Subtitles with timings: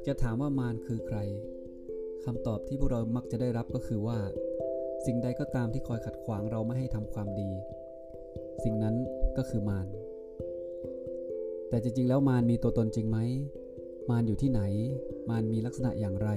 [0.00, 1.18] ากจะถามว่ามารคือใคร
[2.24, 4.18] คำตอบที่พวกเรามักจะได้รับก็คือว่า
[5.06, 7.50] สิ่งใดก็ตามที่คอยขัดขวางเราไม่ให้ทำความดี
[8.64, 8.96] สิ่งนั้น
[9.36, 9.86] ก็คือมาร
[11.68, 13.18] แต่จริงๆ แล้วมารมีตัวตนจริงไหม
[14.10, 14.62] มารอยู่ที่ไหน
[15.28, 16.28] มารมีลักษณะอย่างไร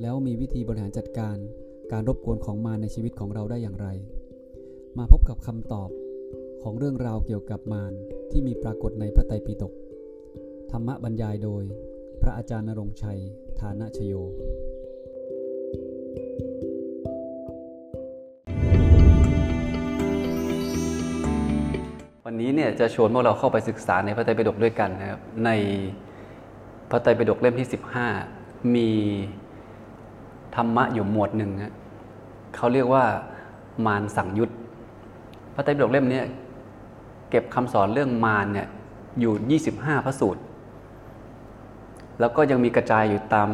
[0.00, 1.36] แล้วมีวิธีบริหารจัดการ
[1.92, 3.88] การรบกวนของมารในชีวิตของเราได้อย่างไร
[4.98, 5.90] มาพบกับคำตอบ
[6.62, 7.92] ของเรื่องราวเกี่ยวกับมาร
[8.30, 9.72] ที่มีปรากฏในพระไตรปิฎก
[10.70, 11.64] ธรรมบรรยายโดย
[12.22, 13.18] พระอาจารย์นรงชัย
[13.60, 14.14] ฐานะชโย
[22.24, 25.50] วันนี้เนี่ยจะชวนพวกเราเข้าไปศึกษาในพระไตรปิฎกด้วยกันนะครับ ใน
[26.90, 27.68] พระไตรปิฎกเล่มที่
[28.20, 28.90] 15 มี
[30.54, 31.74] ธรรมะอยู่หมวดหนึ่งนะ
[32.56, 33.04] เขาเรียกว่า
[33.86, 34.50] มารสังยุต
[35.54, 36.20] พระไตรปิฎกเล่มนี้
[37.30, 38.68] เก็บคำสอนเรื่องมารเนี่ย
[39.20, 40.42] อยู่ 25 พระสูตร
[42.20, 43.48] แล้วก็ยังมีกระจายอยู่ตาม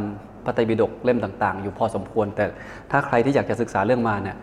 [0.44, 2.44] พระไตรปิฎกเล่มต่างๆ อยู่พอสมควร แต่
[2.90, 4.36] ถ้าใครที่อยากจะศึกษาเรื่องมารเนี่ย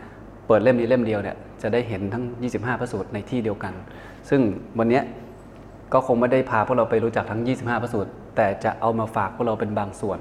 [0.48, 3.74] เปิดเล่มนี้เล่มเดียวเนี่ยจะได้เห็นทั้ง 25 พระสูตรในที่เดียวกัน
[4.30, 4.42] ซึ่ง
[4.80, 5.02] วันนี้
[5.94, 10.20] ก็คงไม่ได้พาพวกเราไปรู้จักทั้ง 25 พระสูตร แต่จะเอามาฝากพวกเราเป็นบางส่วน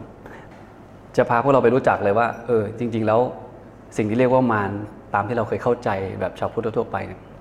[1.16, 3.20] จะพาพวกเราไปรู้จักเลยว่าเออจริง ๆ แล้ว
[3.96, 4.70] สิ่งที่เรียกว่ามาร
[5.14, 5.88] ตามที่เราเคยเข้าใจ
[6.20, 6.96] แบบชาวพุทธทั่วไป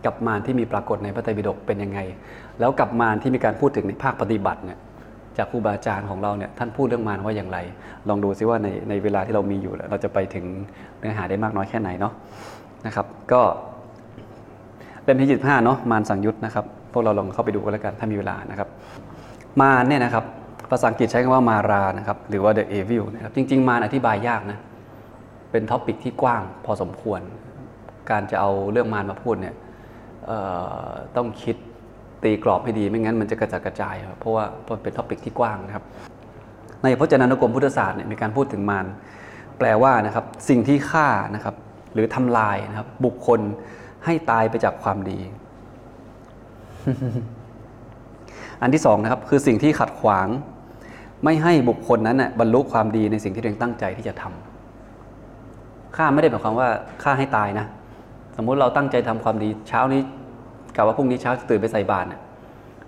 [0.06, 2.00] กับมารที่มีปรากฏในพระไตรปิฎกเป็นยังไง
[2.60, 4.80] แล้วกับมารที่มีการพูดถึงในภาคปฏิบัติเนี่ย
[5.40, 7.58] จากครูบาอาจารย์ของเราเนี่ยท่านพูดเรื่องมารว่าอย่างไร
[8.10, 10.46] ลองดูซิว่าในในเวลาที่เรามีอยู่ เราจะไปถึง
[10.98, 12.14] เนื้อหาได้มากน้อยแค่ไหนเนาะ
[12.86, 13.42] นะครับ ก็
[15.04, 18.70] เล่มที่25เนาะมารสังยุตนะครับพวกเราลองเข้าไปดูกันแล้วกันถ้ามีเวลานะครับ
[19.62, 20.24] มารเนี่ยนะครับ
[20.72, 24.60] ภาษาอังกฤษใช้คำว่า Mara นะครับหรือว่า the evil นะครับจริง ๆ มารอธิบายยากนะ
[25.52, 27.22] เป็น topic ที่กว้างพอสมควร
[28.12, 29.56] การจะเอาเรื่องมารมาพูดเนี่ย
[31.16, 31.56] ต้องคิด
[32.24, 35.84] ตีกรอบให้ดีไม่งั้นมันจะกระจัดกระจาย เพราะว่าเพราะเป็น topic ที่กว้างนะครับ
[36.84, 38.86] ในพจนานุกรมพุทธศาสตร์เนี่ยมีการพูดถึงมาร
[39.58, 41.56] แปลว่านะครับสิ่งที่ฆ่านะครับ
[41.94, 43.40] หรือทำลายนะครับบุคคล
[44.06, 45.20] ให้ตายไปจากความดี
[48.62, 50.28] อันที่สองนะครับคือสิ่งที่ขัดขวาง
[51.24, 56.70] ไม่ให้บุคคลนั้นน่ะบรรลุความดีในสิ่งที่ตัวเองตั้งใจที่จะทำฆ่าไม่ได้หมายความว่า
[57.04, 57.66] ฆ่าให้ตายนะ
[58.38, 60.02] สมมุติเราตั้งใจทำความดี เช้านี้
[60.76, 62.22] กะว่าพรุ่งนี้เช้าจะตื่นไปใส่บาตรน่ะ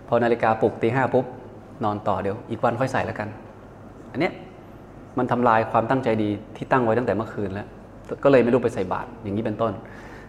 [0.08, 1.26] พอนาฬิกาปลุกตีห้าปุ๊บ
[1.84, 3.28] นอนต่อเดี๋ยว อีกวันค่อยใส่แล้วกัน
[4.12, 4.34] อันเนี้ย
[5.18, 7.68] มันทำลายความตั้งใจดีที่ตั้งไว้ตั้งแต่เมื่อคืนแล้ว
[8.24, 9.72] ก็เลยไม่รู้ไปใส่บาตรอย่างนี้เป็นต้น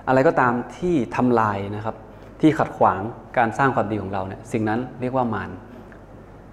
[0.08, 1.96] อะไรก็ตามที่ทำลายนะครับ
[2.40, 3.00] ที่ขัดขวาง
[3.38, 5.50] การสร้างความดีของเราเนี่ยสิ่งนั้นเรียกว่ามาร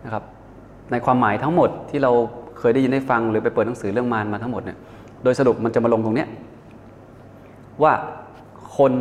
[0.06, 0.24] นะครับ
[0.92, 2.12] ในความหมายทั้งหมดที่เรา
[2.60, 4.78] เคยได้ยินได้ฟังหรือไปเปิดหนังสือเรื่องมารมาทั้งหมดเนี่ย
[5.24, 6.28] โดยสรุปมันจะมาลงตรงเนี้ย
[7.84, 7.94] ว่า
[8.78, 8.94] คน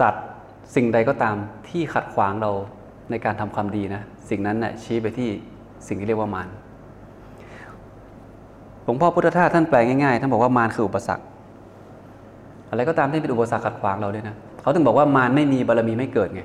[0.00, 0.24] สัตว์
[0.74, 1.36] สิ่งใดก็ตาม
[1.68, 2.50] ที่ขัดขวางเรา
[3.10, 5.28] ในการทำความดีนะ สิ่งนั้นน่ะชี้ไปที่
[5.88, 6.48] สิ่งที่เรียกว่ามาร
[8.84, 11.24] หลวงพ่อพุทธทาสท่านแปลง่ายๆท่านบอกว่ามารคืออุปสรรค
[12.70, 16.42] อะไรก็ตามที่เป็นอุปสรรคขัดขวางเราด้วยนะเขาถึงบอกว่ามารไม่มีบารมีไม่เกิดไง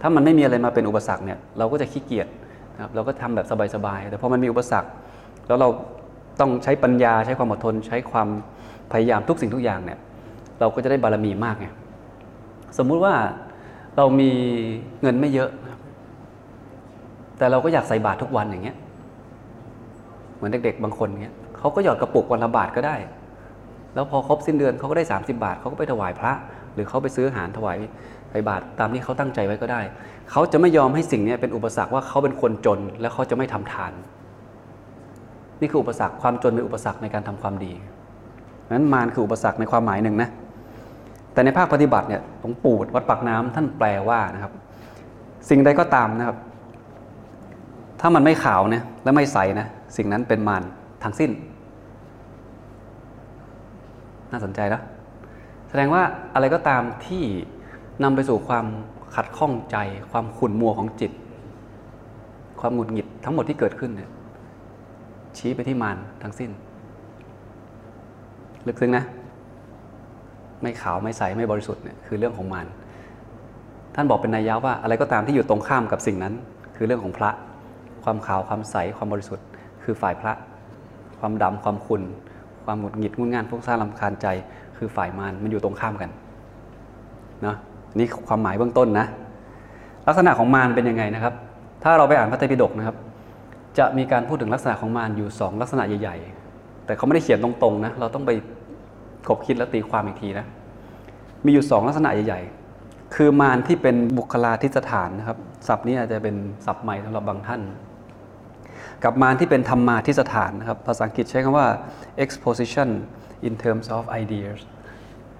[0.00, 2.26] ถ้ามันไม่มีอะไรมาเป็นอุปสรรคเนี่ยเราก็จะขี้เกียจ
[2.74, 4.88] นะครับเราก็ทำแบบสบายๆแต่พอมันมีอุปสรรค
[5.46, 5.68] แล้วเรา
[6.40, 8.28] ต้องใช้ปัญญาใช้ความอดทน ใช้ความ
[8.92, 9.98] พยายามทุกสิ่งทุกอย่างเนี่ย
[10.60, 11.66] เราก็จะได้บารมีมากไง
[12.78, 13.14] สมมุติว่า
[13.96, 14.30] เรามี
[15.02, 15.50] เงินไม่เยอะ
[17.38, 18.76] แต่เราก็อยากใส่บาตรทุกวันอย่างเงี้ย
[20.36, 22.96] เหมือนเด็กๆ บางคนเงี้ยเขาก็หยอดกระปุกวันละบาทก็ได้
[23.94, 26.32] แล้วพอครบสิ้นเดือนเขาก็ได้ 30 บาทเขาก็ไปถวายพระ
[26.74, 27.78] หรือเขาไปซื้ออาหารถวาย
[28.30, 29.80] ไปบาทตามที่เขาตั้งใจไว้ก็ได้
[30.30, 33.92] เขาจะไม่ยอมให้สิ่งนี้เป็นอุปสรรคว่าเขาเป็นคนจน แล้วเขาจะไม่ทำทาน
[35.60, 37.72] นี่คืออุปสรรคความจนเป็นอุปสรรคในการทำความดี
[38.72, 40.28] นั้นมารคืออุปสรรคในความหมายหนึ่งนะ
[41.32, 44.52] แต่ในภาคปฏิบัติเนี่ยหลวงปู่วัดปากน้ำท่านแปลว่านะครับ
[45.48, 46.38] สิ่งใดก็ตามนะครับ
[48.00, 49.66] ถ้ามันไม่ขาวเนี่ยและไม่ใสนะ
[49.96, 50.62] สิ่งนั้นเป็นมาร
[51.02, 51.30] ทั้งสิ้น
[54.30, 54.80] น่าสนใจนะ
[55.68, 56.02] แสดงว่า
[56.34, 57.22] อะไรก็ตามที่
[58.02, 58.66] นำไปสู่ความ
[59.14, 59.76] ขัดข้องใจ
[60.10, 61.12] ความขุ่นมัวของจิต
[62.60, 64.10] ความหงุดหงิดทั้งหมดที่เกิดขึ้นเนี่ย
[65.38, 66.50] ชี้ไปที่มารทั้งสิ้น
[68.66, 69.04] ลึกซึ้งนะ
[70.62, 72.66] ไม่ขาวไม่ใสไม่บริสุทธิ์เนี่ยคือเรื่องของมาร
[73.94, 76.34] ท่านบอกเป็นนัยยะว่าอะไรก็ตามที่อยู่ตรงข้ามกับสิ่งนั้น
[76.76, 77.30] คือเรื่องของพระ
[78.04, 79.46] ความขาวความใสความบริสุทธิ์
[79.82, 80.32] คือฝ่ายพระ
[81.18, 82.02] ความดำความขุ่น
[82.64, 84.26] ความหงุดหงิดงุนงานฟุ้งซ่านลำคาญใจ
[84.76, 86.10] คือฝ่ายมารมันอยู่ตรงข้ามกัน
[87.46, 87.54] นะ
[87.98, 89.06] นี่ความหมายเบื้องต้นนะ
[90.06, 91.34] ลักษณะของมารเป็นยังไงนะครับ
[91.82, 92.96] ถ้าเราไปอ่านพระไตรปิฎกนะครับ
[93.78, 96.16] จะมีการพูดถึงลักษณะของมารอยู่สองลักษณะใหญ่
[96.52, 98.30] ๆ แต่เขาไม่ได้เขียนตรงๆนะเราต้องไป
[99.26, 100.46] คบคิดและตีความอีกทีนะ
[101.44, 102.40] มีอยู่สองลักษณะใหญ่
[102.78, 105.38] ๆ คือมารที่เป็นบุคลาธิสถานนะครับ
[105.68, 106.36] ศัพท์นี้อาจจะเป็น
[106.66, 107.60] ศัพท์ใหม่สำหรับบางท่าน
[109.04, 111.66] กับมารที่เป็นธรรมาทิสถานนะครับภาษาอังกฤษใช้คำว่า
[112.24, 112.88] exposition
[113.46, 114.58] in terms of ideas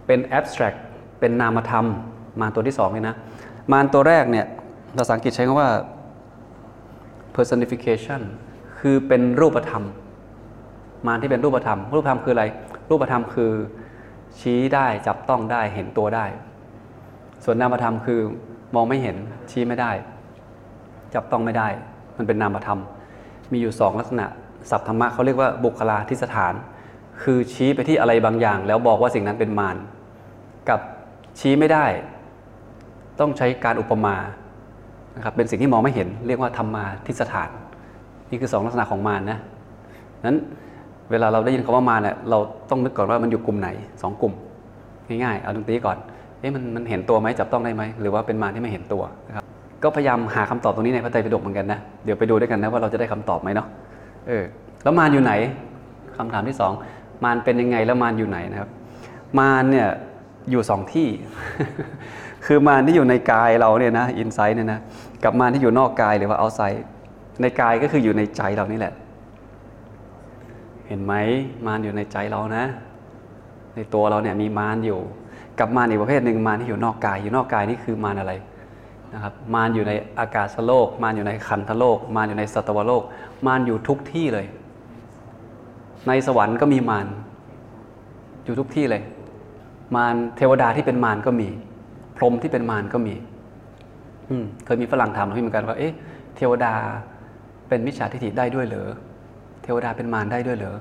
[0.07, 0.79] เป็น abstract
[1.21, 1.87] เป็นนามธรรม
[2.41, 3.17] มารตัวที่สองเนี่ยนะ
[3.73, 4.47] มารตัวแรกเนี่ย
[4.99, 5.71] ภาษาอังกฤษใช้คำว่า
[7.37, 8.21] personification
[8.81, 9.85] คือเป็นรูปธรรม
[11.07, 12.45] มารที่เป็นรูปธรรม รูปธรรมคืออะไร
[12.93, 13.53] รูปธรรมคือ
[14.41, 16.27] ชี้ได้จับต้องได้เห็นตัวได้
[17.45, 18.21] ส่วนนามธรรมคือ
[18.75, 19.17] มองไม่เห็น
[19.51, 19.93] ชี้ไม่ได้
[21.15, 21.69] จับต้องไม่ได้
[22.17, 22.81] มันเป็นนามธรรม
[23.53, 24.27] มีอยู่สองลักษณะ
[24.71, 26.55] ศัพท์ธรรมะเขาเรียกว่าบุคลาธิสถาน
[27.23, 29.77] คือชี้ไปที่อะไรบางอย่าง แล้วบอกว่าสิ่งนั้นเป็นมาร
[30.69, 30.81] กับ
[31.41, 31.87] ชี้ไม่ได้
[33.21, 34.17] ต้องใช้การอุปมา
[35.17, 37.51] นะครับเป็นสิ่งที่มองไม่เห็น เรียกว่าธรรมาทิสถาน
[38.31, 39.39] นี่คือสองลักษณะของมารนะ
[40.27, 40.39] นั้น
[41.13, 42.39] เวลาเราได้ยินคำว่ามาเนี่ยเรา
[42.71, 43.69] ต้องนึกก่อนว่ามันอยู่กลุ่มไหน
[44.03, 44.33] สองกลุ่ม
[45.09, 45.97] ง่ายๆ เอาตรงนี้ก่อน
[46.41, 49.45] เอ๊ะมันมันเห็นตัวไหมจับต้องได้ไหมหรือว่าเป็นมารที่ไม่เห็นตัวนะครับ
[49.83, 53.67] ก็พยายามหาคำตอบตรงนี้ในพระไตรปิฎกเหมือนกันนะเดี๋ยวไปดูด้วยกันนะว่าเราจะได้คำตอบไหมเนาะ
[54.29, 54.45] เออ
[54.83, 55.33] แล้วมารอยู่ไหน
[56.17, 56.73] คำถามที่สอง
[57.25, 58.71] มารเป็นยังไงแล้วมารอยู่ไหนนะครับ
[59.39, 59.89] มารเนี่ย
[60.51, 61.09] อยู่สองที่
[62.47, 64.81] คือมารที่อยู่ในกายเราเนี่ยนะอินไซต์เนี่ยนะ
[65.25, 66.83] กับมารที่อยู่นอกกายหรือว่าเอาไซต์
[67.41, 68.93] ในกายก็คืออยู่ในใจเรานี่แหละ
[70.89, 71.15] เห็นไหม
[71.67, 72.65] มารอยู่ในใจเรานะ
[73.75, 75.01] ในตัวเราเนี่ยมีมารอยู่
[75.59, 78.33] กับมารอีกประเภทหนึ่งมารที่อยู่นอกกาย อยู่นอกกายนี่คือมารอะไร
[79.15, 83.03] นะครับมารอยู่ในอากาศโลก มารอยู่ในขันธโลก มารอยู่ในสัตวโลก
[83.47, 84.47] มารอยู่ทุกที่เลย
[86.09, 87.07] ในสวรรค์ก็มีมาร
[88.45, 89.03] อยู่ทุกที่เลย
[89.97, 91.49] มารเทวดาที่เป็นมารก็มี
[92.17, 93.15] พรหมที่เป็นมารก็มี
[94.29, 95.93] อืมเคยมีฝรั่งถามเราพี่เหมือนกันว่าเอ๊ะ
[96.37, 96.73] เทวดา
[97.69, 98.91] เป็นมิจฉาทิฏฐิได้ด้วยเหรอ
[99.63, 100.79] เทวดาเป็นมารได้ด้วยเหรอ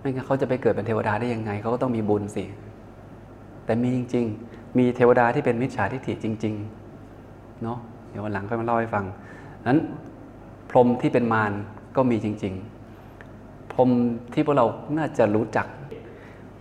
[0.00, 2.44] ไม่งั้นเขาจะไปเกิดเป็นเทวดาได้ยังไงเขาก็ต้องมีบุญสิ
[3.64, 7.78] แต่มีจริง ๆ มีเทวดาที่เป็นมิจฉาทิฏฐิจริงๆเนาะ
[8.10, 9.04] เดี๋ยววันหลังค่อยมาเล่าให้ฟัง
[9.66, 9.78] นั้น
[10.70, 11.52] พรหมที่เป็นมาร
[11.96, 12.54] ก็มีจริง
[13.14, 13.90] ๆ พรหม
[14.34, 14.66] ที่พวกเรา
[14.98, 15.66] น่าจะรู้จัก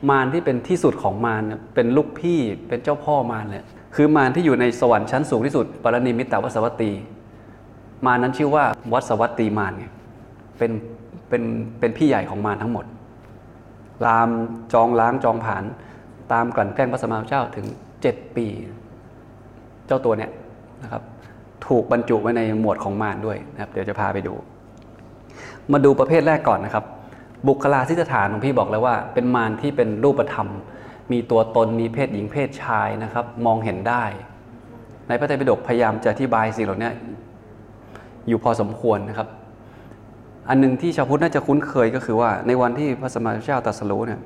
[0.09, 1.43] มารที่เป็นที่สุดของมาร
[1.75, 3.63] เป็นลูกพี่เป็นเจ้าพ่อมารเลย
[3.95, 6.91] คือมารที่อยู่ในสวรรค์ชั้นสูงที่สุดปรนิมิตตวสวัตตี
[8.05, 8.63] มารนั้นชื่อว่า
[8.93, 9.85] วัสวัตตีมารไง
[10.57, 10.71] เป็น
[11.29, 11.43] เป็น
[11.79, 12.85] เป็นพี่ใหญ่ของมารทั้งหมด
[14.05, 14.29] ลาม
[14.73, 15.63] จองล้างจองผาน
[16.31, 17.65] ตามกลั่นแกล้งพระสมมาเจ้าถึง
[18.01, 18.47] เจ็ดปี
[19.87, 20.31] เจ้าตัวเนี่ย
[20.83, 21.03] นะครับ
[21.67, 24.33] ถูกบรรจุไว้ในหมวดของมารด้วยนะครับเดี๋ยวจะพาไปดู
[25.71, 26.85] มาดูประเภทแรกก่อนนะครับ
[27.47, 30.47] บุคลาธิสถานของพี่บอกแล้วว่า เป็นมารที่เป็นรูปธรรม
[31.11, 34.03] มีตัวตนมีเพศหญิงเพศชายนะครับ มองเห็นได้
[35.07, 36.91] ในพระไตรปิฎกพยายามจะอธิบายสิ่งเหล่านี้
[38.27, 39.27] อยู่พอสมควรนะครับ
[40.49, 44.19] อันหนึ่งที่ชาวพุทธน่าจะคุ้นเคยก็คือว่า ในวันที่พระสมมาเจ้าตรัสรู้เนี่ย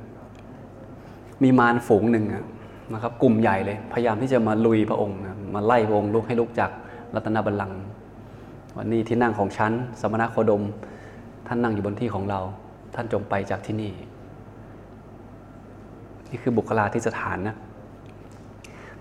[1.44, 2.26] มีมารฝูงหนึ่ง
[2.94, 5.18] นะครับ กลุ่มใหญ่เลย พยายามที่จะมาลุยพระองค์
[5.56, 6.72] มาไล่พระองค์ลุกให้ลุกจาก
[7.16, 7.80] รัตนบัลลังก์
[8.78, 9.72] วันนี้ที่นั่งของฉัน
[10.02, 10.64] สมณโคดม
[11.48, 12.40] ท่านนั่งอยู่บนที่ของเรา
[12.96, 13.92] ท่านจงไปจากที่นี่
[16.30, 17.56] นี่คือบุคลาธิสถานนะ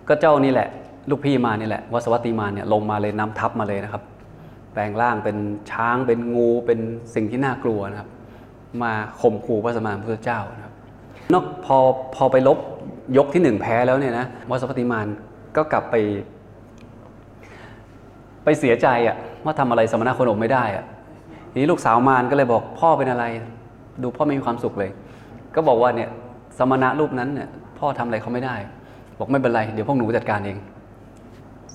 [0.08, 0.68] ก็เจ้านี่แหละ
[1.10, 4.02] ลูกพี่มานี่แหละวสวัตติมาเนี่ยลงมาเลยนำทัพมาเลยนะครับ
[4.72, 5.36] แปลงร่างเป็น
[5.70, 6.78] ช้างเป็นงูเป็น
[7.14, 8.08] สิ่งที่น่ากลัวนะครับ
[8.82, 10.74] มาข่มขู่พระสมมาพุทธเจ้านะครับ
[11.32, 11.76] นอกพอ
[12.14, 12.58] พอไปลบ
[13.16, 15.06] ยกที่หนึ่งแพ้แล้วเนี่ยนะวสวัตติมาร
[15.56, 15.94] ก็กลับไป
[18.44, 20.84] ไปเสียใจอะว่าทำอะไรสมณโคดมไม่ได้อะ
[21.50, 23.24] ทีนี้ลูกสาวมารก็เลยบอกพ่อเป็นอะไร
[24.02, 24.90] ดูพ่อไม่มีความสุขเลย
[25.54, 26.08] ก็บอกว่าเนี่ย
[26.58, 28.56] สมณะรูปนั้นเนี่ยพ่อทำอะไรเขาไม่ได้
[29.18, 30.58] บอกไม่เป็นไร เดี๋ยวพวกหนูจัดการเอง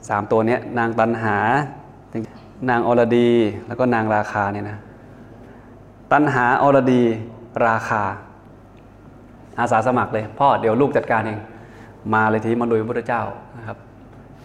[0.10, 1.38] สามตัวเนี้ยนางตันหา
[2.70, 3.30] นางอรดี
[3.68, 4.78] แล้วก็นางราคาเนี่ยนะ
[6.12, 7.04] ตันหาอรดี
[7.68, 8.04] ราคา
[9.60, 11.40] อาสาสมัครเลย พ่อเดี๋ยวลูกจัดการเอง
[12.14, 13.24] มาเลยทีมาลุยพระพุทธเจ้า
[13.58, 13.78] นะครับ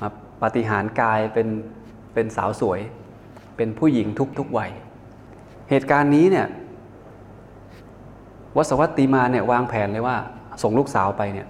[0.00, 0.08] มา
[0.42, 1.48] ปฏิหารกายเป็น
[2.14, 2.80] เป็นสาวสวย
[3.56, 4.70] เป็นผู้หญิงทุกทุกวัย
[5.70, 6.46] เหตุการณ์นี้เนี่ย
[8.56, 10.16] วสวัตตีมาเนี่ยวางแผนเลยว่า
[10.62, 11.46] ส่งลูกสาวไปเนี่ย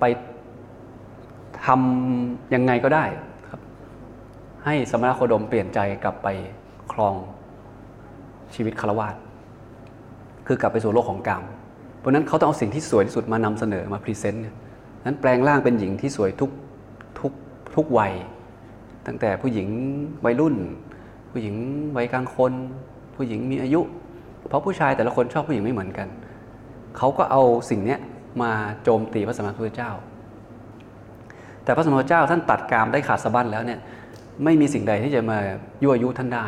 [0.00, 0.04] ไป
[1.66, 3.04] ทำยังไงก็ได้
[4.64, 6.28] ให้สมณโคดมเปลี่ยนใจกลับไป
[6.92, 7.14] ครอง
[8.54, 9.14] ชีวิตคารวาส
[10.46, 11.42] คือกลับไปสู่โลกของกรรม
[11.98, 14.42] เพราะนั้นเขาต้องเอาสิ่งที่สวยที่สุดมานำเสนอมาพรีเซนต์
[15.04, 16.50] นั้นแปลงร่างเป็นหญิงที่สวยทุก
[17.20, 17.32] ทุก
[17.74, 18.12] ทุกวัย
[19.06, 19.68] ตั้งแต่ผู้หญิง
[20.24, 20.54] วัยรุ่น
[21.32, 21.54] ผู้หญิง
[21.96, 22.52] วัยกลางคน
[23.16, 23.80] ผู้หญิงมีอายุ
[24.48, 26.08] เพราะผู้ชายแต่ละคนชอบผู้หญิงไม่เหมือนกัน
[26.96, 27.96] เขาก็เอาสิ่งนี้
[28.42, 28.50] มา
[28.82, 29.90] โจมตีพระสมมาพุทธเจ้า
[31.64, 33.80] แต่พระสมมาพุทธเจ้าท่านตัดกามได้ขาดสะบั้นแล้วเนี่ย
[34.44, 35.38] ไม่มีสิ่งใดที่จะมา
[35.82, 36.46] ยั่วยุท่านได้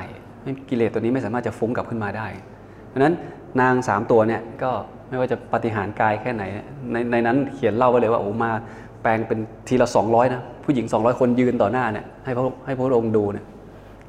[0.69, 2.27] กิเลสตัวนี้ไม่สามารถจะฟุ้งกลับขึ้นมาได้
[2.89, 3.15] เพราะนั้น
[3.61, 4.71] นางสามตัวเนี่ยก็
[5.09, 6.43] ไม่ว่าจะปฏิหารกายแค่ไหน
[6.93, 8.51] ในในนั้นเขียนเล่าไว้เลยว่าโอ้มา
[9.03, 9.39] แปลงเป็น
[9.69, 13.45] ทีละสองร้อยนะผู้หญิง 200 คนยืนต่อหน้าเนี่ยให้พระให้พระองค์ดูเนี่ย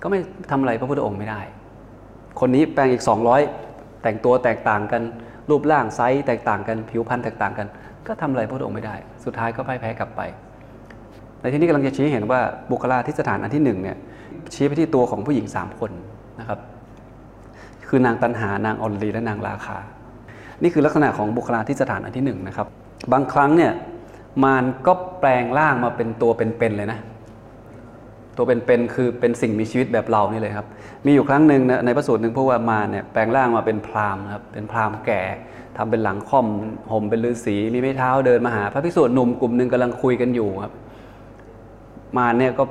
[0.01, 0.19] ก็ไม่
[0.51, 1.41] ทำอะไรพระพุทธองค์ไม่ได้
[2.39, 3.03] คนนี้แปลงอีก
[3.51, 5.01] 200 แต่งตัวแตกต่างกัน
[5.49, 7.67] รูปร่างไซส์แตกต่างกันผิวพรรณแตกต่างกัน
[8.07, 10.21] ก็ทำอะไรพระพุทธองค์ไม่ได้ สุดท้ายก็พ่ายแพ้กลับไป
[11.41, 12.41] ในที่นี้กำลังจะชี้ให้เห็นว่า
[12.71, 13.97] บุคลาธิสถานอันที่หนึ่งเนี่ย
[14.53, 15.91] ชี้ไปที่ตัวของผู้หญิงสามคน
[16.39, 16.59] นะครับ
[17.87, 19.77] คือนางตันหานางออนลีและนางราคา
[20.61, 22.67] นี่คือลักษณะของบุคลาธิสถานอันที่หนึ่งนะครับ
[23.11, 23.71] บางครั้งเนี่ย
[24.43, 26.99] มารก็แปลงร่างมาเป็นตัวเป็นๆเลยนะ
[28.37, 30.67] ตัวเป็นๆคือเป็นสิ่งมีชีวิตแบบเรานี่เลยครับ
[31.05, 35.21] มีอยู่ครั้งหนึ่งในพระสูตรหนึ่งพวกว่ามารเนี่ยแปลงร่างมาเป็นพราหมณ์ครับเป็นพราหมณ์แก่
[35.77, 36.47] ทำเป็นหลังค่อม
[36.91, 40.73] ห่มเป็นฤาษีมีไม้เท้าเดินมาหา พระภิกษุหนุ่มกลุ่มหนึ่งกำลังคุยกันอยู่ครับ
[42.17, 42.63] มารเนี่ยก็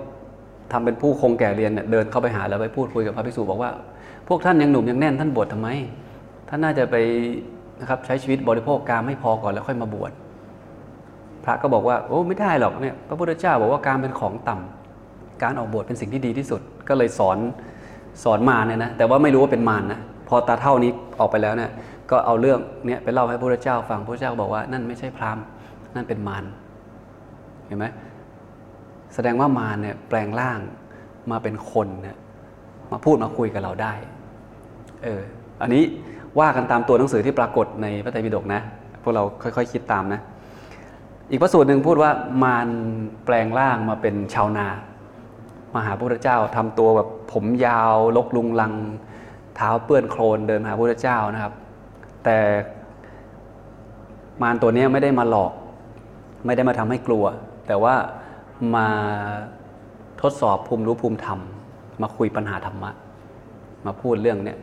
[0.73, 3.71] ทำเป็นผู้คงแก่เรียนเนี่ยเดินเข้าไปหาแล้วไปพูดคุยกับพระภิกษุบอกว่า
[4.29, 5.69] พวกท่านยังหนุ่มยังแน่นท่านบวชทำไม
[6.49, 6.97] ท่านน่าจะไป
[7.81, 10.13] นะครับใช้ชีวิตบริโภคกามไม่พอก่อนแล้วค่อยมาบวช
[11.45, 17.39] พระก็บอกว่าโอ้ไม่ได้หรอกเนี่ยพระพุทธเจ้าบอกว่าการเป็นของต่ำการออกบวชเป็นสิ่งที่ดีที่สุด ก็เลยสอน
[18.25, 20.91] สอนมารเนี่ยนะแต่ว่าไม่รู้ว่าเป็นมารนะพอตาเท่านี้
[21.21, 21.71] ออกไปแล้วเนี่ย
[22.11, 25.45] ก็เอาเรื่องเนี่ยไปเล่าให้พระพุทธเจ้าฟังพระพุทธเจ้าบอกว่านั่นไม่ใช่พราหมณ์
[25.95, 26.45] นั่นเป็นมาร
[27.67, 27.87] เห็นไหม
[29.15, 30.59] แสดงว่ามารเนี่ยแปลงร่าง
[31.31, 32.17] มาเป็นคนเนี่ย
[32.93, 33.93] มาพูดมาคุยกับเราได้
[35.05, 35.23] เออ
[35.63, 35.85] อันนี้
[36.41, 38.61] ว่ากันตามตัวหนังสือที่ปรากฏในพระไตรปิฎกนะ
[39.03, 40.21] พวกเราค่อยๆคิดตามนะ
[41.31, 42.11] อีกพระสูตรหนึ่งพูดว่า
[42.45, 42.69] มาร
[43.25, 44.69] แปลงร่างมาเป็นชาวนา
[45.75, 48.73] มาหาพระพุทธเจ้าทำตัวแบบผมยาวลกลุงลัง
[49.57, 51.53] เท้าเปื้อนโคลนเดินหาพระพุทธเจ้านะครับ
[52.25, 52.39] แต่
[54.43, 55.53] มารตัวนี้ไม่ได้มาหลอก
[56.47, 57.25] ไม่ได้มาทำให้กลัว
[57.67, 57.95] แต่ว่า
[58.75, 58.89] มา
[60.23, 61.41] ทดสอบภูมิรู้ภูมิธรรม
[62.03, 62.91] มาคุยปัญหาธรรมะ
[63.87, 64.59] มาพูดเรื่องเนี่ย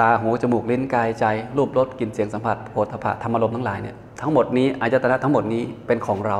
[0.00, 1.24] ตาหูจมูกลิ้นกายใจ
[1.56, 6.38] รูปรสกลิ่นเสียงสัมผัสโผฏฐัพพะธรรมารมทั้งหลายเนี่ยทั้งหมดนี้อายตนะทั้งหมดนี้เป็นของเรา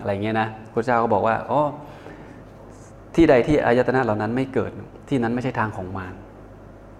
[0.00, 1.60] อะไรเงี้ยนะพระเจ้าก็บอกว่าอ๋อ
[3.14, 4.70] ที่ใดที่อายตนะเหล่านั้นไม่เกิด
[5.08, 6.14] ที่นั้นไม่ใช่ทางของมาร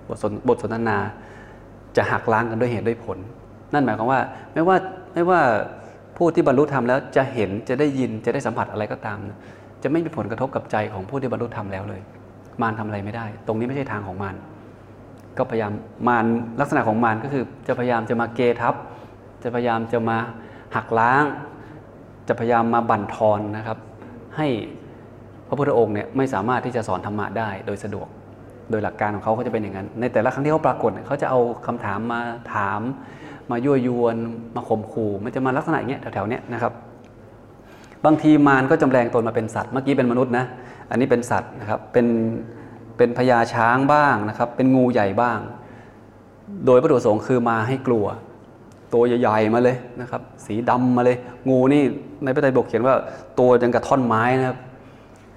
[0.09, 0.99] บทสนบทสนทนา
[1.97, 3.19] จะหักล้างกันด้วยเหตุด้วยผล
[3.73, 4.21] นั่นหมายความว่า
[4.53, 4.77] ไม่ว่า
[5.15, 5.41] ไม่ว่า
[6.17, 9.19] ผู้ที่บรรลุธรรมแล้วจะเห็นจะได้ยินจะได้สัมผัสอะไรก็ตาม
[9.83, 12.01] จะไม่มีผลกระทบกับใจของผู้ที่บรรลุธรรมแล้วเลย
[12.63, 14.37] มารทำอะไรไม่ได้ ตรงนี้ไม่ใช่ทางของมาร
[15.39, 15.73] ก็พยายาม
[16.09, 16.27] มาร
[16.61, 18.75] ลักษณะของมารก็คือ จะพยายามจะมาเกทับ
[19.43, 20.19] จะพยายามจะมา
[20.77, 21.25] หักล้าง
[22.29, 23.79] จะพยายามมาบั่นทอนนะครับ
[24.37, 24.49] ให้
[25.49, 28.09] พระพุทธองค์เนี่ยไม่สามารถที่จะสอนธรรมะได้โดยสะดวก
[28.71, 32.21] โดยหลักการของเขาเขาจะเป็นอย่างนั้น ในแต่ละครั้งที่เขาปรากฏเนี่ยเขาจะเอาคำถามมา
[32.55, 32.81] ถาม
[33.51, 34.17] มายั่วยวน
[34.57, 36.73] มาข่มขู่มันจะมาลักษณะอย่างเงี้ยแถวๆเนี้ยนะครับ
[38.05, 40.45] บางทีมารก็จำแรงตนมาเป็นสัตว์เมื่อกี้เป็นมนุษย์นะ
[40.91, 42.07] อันนี้เป็นสัตว์นะครับเป็น
[42.97, 45.39] เป็นพญาช้างบ้างนะครับ เป็นงูใหญ่บ้าง
[46.67, 48.07] โดยพระถุประสงค์คือมาให้กลัว
[48.95, 51.17] ตัวใหญ่ๆมาเลยนะครับ สีดำมาเลย
[51.49, 51.83] งูนี่
[52.25, 52.95] ในพระไตรปิฎกเขียนว่า
[53.39, 54.59] ตัวยังกระท่อนไม้นะครับ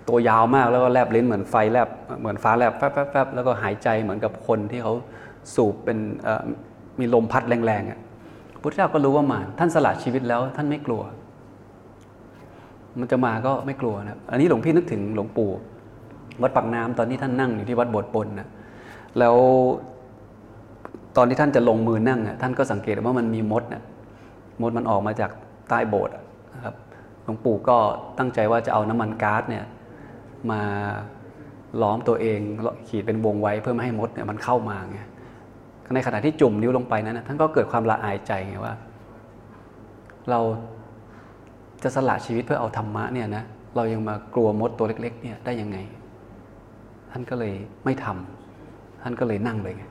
[0.10, 1.89] ตัวยาวมากแล้วก็แลบลิ้นเหมือนไฟแลบ
[2.20, 4.94] เหมือนฟ้าแลบแป๊บๆแล้วก็หายใจเหมือนกับคนที่เขา
[5.56, 5.98] สูบเป็น
[7.00, 8.00] มีลมพัดแรงๆอะ
[8.62, 11.01] พุทธเจ้าก็รู้ว่ามารท่านสละชีวิตแล้วท่านไม่กลัว
[13.00, 15.51] มันจะมาก็ไม่กลัวนะอันนี้หลวงพี่นึกถึงหลวงปู่
[16.41, 18.48] วัดปากน้ำตอนที่ท่านนั่งอยู่ที่วัดโบสถ์ปนนะ
[19.20, 19.36] แล้ว
[21.18, 23.84] ตอนที่ท่านจะลงมือนั่งอะท่านก็สังเกตว่ามันมีมดนะ
[24.62, 25.32] มดมันออกมาจาก
[25.70, 26.13] ใต้โบสถ์
[26.56, 26.75] นะครับ
[27.24, 27.77] หลวงปู่ก็
[28.18, 29.65] ตั้งใจว่าจะเอาน้ำมันก๊าซเนี่ย
[30.51, 30.62] มา
[31.82, 32.39] ล้อมตัวเอง
[32.88, 35.00] ขีดเป็นวงไว้เพื่อไม่ให้มดเนี่ยมันเข้ามาไง
[35.93, 38.74] ในขณะที่จุ่มนิ้วลงไปนั้นท่านก็เกิดความละอายใจไงว่า
[40.29, 40.39] เรา
[41.84, 43.43] จะสละชีวิตเพื่อเอาธรรมะเนี่ยนะ
[43.75, 45.77] เรายังมากลัวมดตัวเล็ก ๆ เนี่ยได้ยังไง
[47.12, 47.53] ท่านก็เลย
[47.86, 49.84] ไม่ทำท่านก็เลยนั่งเลยไง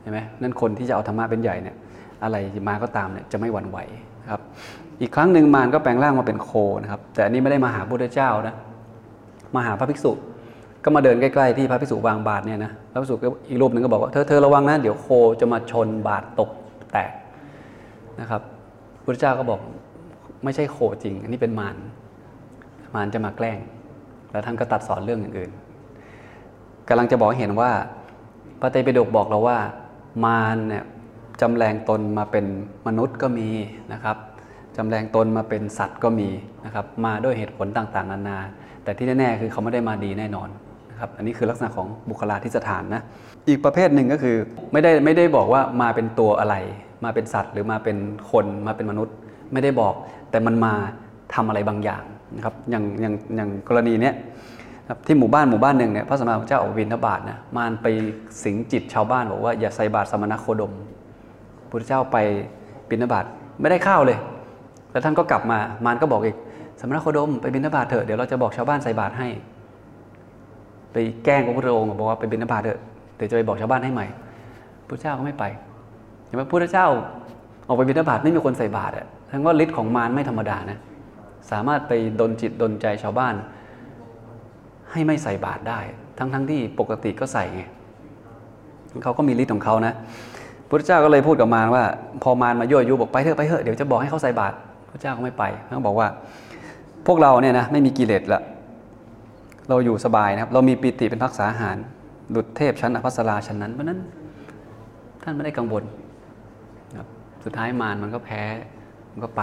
[0.00, 1.76] เห็นไหมนั่นคนที่จะเอาธรรมะเป็นใหญ่เนี่ย
[2.22, 2.36] อะไร
[2.68, 3.78] มาก็ตามเนี่ยจะไม่หวั่นไหว
[4.22, 4.40] นะครับ
[5.00, 6.50] อีกครั้งหนึ่งมารก็แปลงร่างมาเป็นโค
[6.82, 8.54] นะครับ แต่อันนี้ไม่ได้มาหาพระพุทธเจ้านะ
[9.54, 10.12] มาหาพระภิกษุ
[10.88, 15.06] ก็มาเดินใกล้ๆที่พระภิกษุวางบาตรเนี่ยนะพระภิกษุก็อีกรูปหนึ่งก็บอกว่าเธอเธอระวังนะเดี๋ยวโค
[15.40, 16.50] จะมาชนบาตรตก
[16.92, 17.10] แตก
[18.20, 18.42] นะครับ
[18.96, 19.60] พระพุทธเจ้าก็บอก
[20.44, 21.76] ไม่ใช่โคจริง อันนี้เป็นมาร
[22.94, 23.58] มารจะมาแกล้ง
[24.30, 27.70] แล้วท่านก็ตัดสอนเรื่องอื่นๆกำลังจะบอกให้เห็นว่า
[28.60, 29.58] พระไตรปิฎกบอกเราว่า
[30.24, 30.84] มารเนี่ย
[31.40, 32.46] จำแรงตนมาเป็น
[32.86, 33.48] มนุษย์ก็มี
[33.92, 34.16] นะครับ
[34.76, 36.28] จำแรงตนมาเป็นสัตว์ก็มี
[36.64, 38.38] นะครับมาด้วยเหตุผลต่างๆ นานา
[38.84, 40.50] แต่ที่แน่ๆคือเขาไม่ได้มาดีแน่นอน
[41.00, 43.02] ครับอันนี้คือลักษณะของบุคลาธิสถานนะ
[43.48, 44.36] อีกประเภทหนึ่งก็คือ
[44.72, 46.54] ไม่ได้ไม่ได้บอกว่ามาเป็นตัวอะไร
[47.04, 47.96] มาเป็นสัตว์ หรือมาเป็น
[48.30, 49.14] คนมาเป็นมนุษย์
[49.52, 49.94] ไม่ได้บอก
[50.30, 50.72] แต่มันมา
[51.34, 52.02] ทำอะไรบางอย่าง
[52.36, 54.14] นะครับอย่างอย่างอย่างกรณีเนี้ย
[54.88, 57.86] ครับที่หมู่บ้านหมู่บ้านหนึ่งเนี่ยพระสมมาพุทธเจ้าออกบิณฑบาตนะมารไป
[58.42, 60.72] สิงจิตชาวบ้านบอกว่าอย่าใส่บาตรสมณโคดม
[61.70, 62.16] พุทธเจ้าไป
[62.90, 63.24] บิณฑบาต
[63.60, 64.18] ไม่ได้ข้าวเลย
[64.92, 66.36] แล้วท่านก็กลับมามารก็บอกอีก
[66.80, 69.28] สมณโคดมไปบิณฑบาตเถอะเดี๋ยวเราจะบอกชาวบ้านใส่บาตรให้
[70.92, 72.80] ไปแกล้งพระพุทธองค์บอกว่าไปบิณฑบาตเถอะ
[73.16, 74.06] เดี๋ยวจะไปบอกชาวบ้านให้ใหม่
[74.88, 75.44] พระเจ้าก็ไม่ไป
[76.26, 76.86] เห็นไหมพระเจ้า
[77.68, 80.78] ออกไปบิณฑบาตไม่มีคนใส่บาตรอะทั้งว่าฤทธิ์ของมารไม่ธรรมดานะ
[81.50, 83.34] สามารถไปดนจิตดนใจชาวบ้าน
[84.92, 85.80] ให้ไม่ใส่บาตรได้
[86.18, 87.62] ทั้งทั้งที่ปกติก็ใส่ไง
[89.02, 89.94] เขาก็มีฤทธิ์ของเขานะ
[90.68, 91.84] พระเจ้าก็เลยพูดกับมารว่า
[92.22, 94.56] พอมารมายั่วยุบอกไปเถอะไปเถอะเดี๋ยวจะบอกให้เขาใส่บาตร
[94.90, 96.08] พระเจ้าก็ไม่ไปเขาบอกว่า
[97.06, 98.42] พวกเราเนี่ยนะไม่มีกิเลสละ
[99.68, 101.76] เราอยู่สบายนะครับ เรามีปิติเป็นพักษาหาร
[102.34, 104.00] ดุจเทพชั้นอภัสราชั้นนั้น เพราะนั้น
[105.22, 105.84] ท่านไม่ได้กังวล
[106.98, 107.08] ครับ
[107.44, 108.42] สุดท้ายมารมันก็แพ้
[109.12, 109.42] มันก็ไป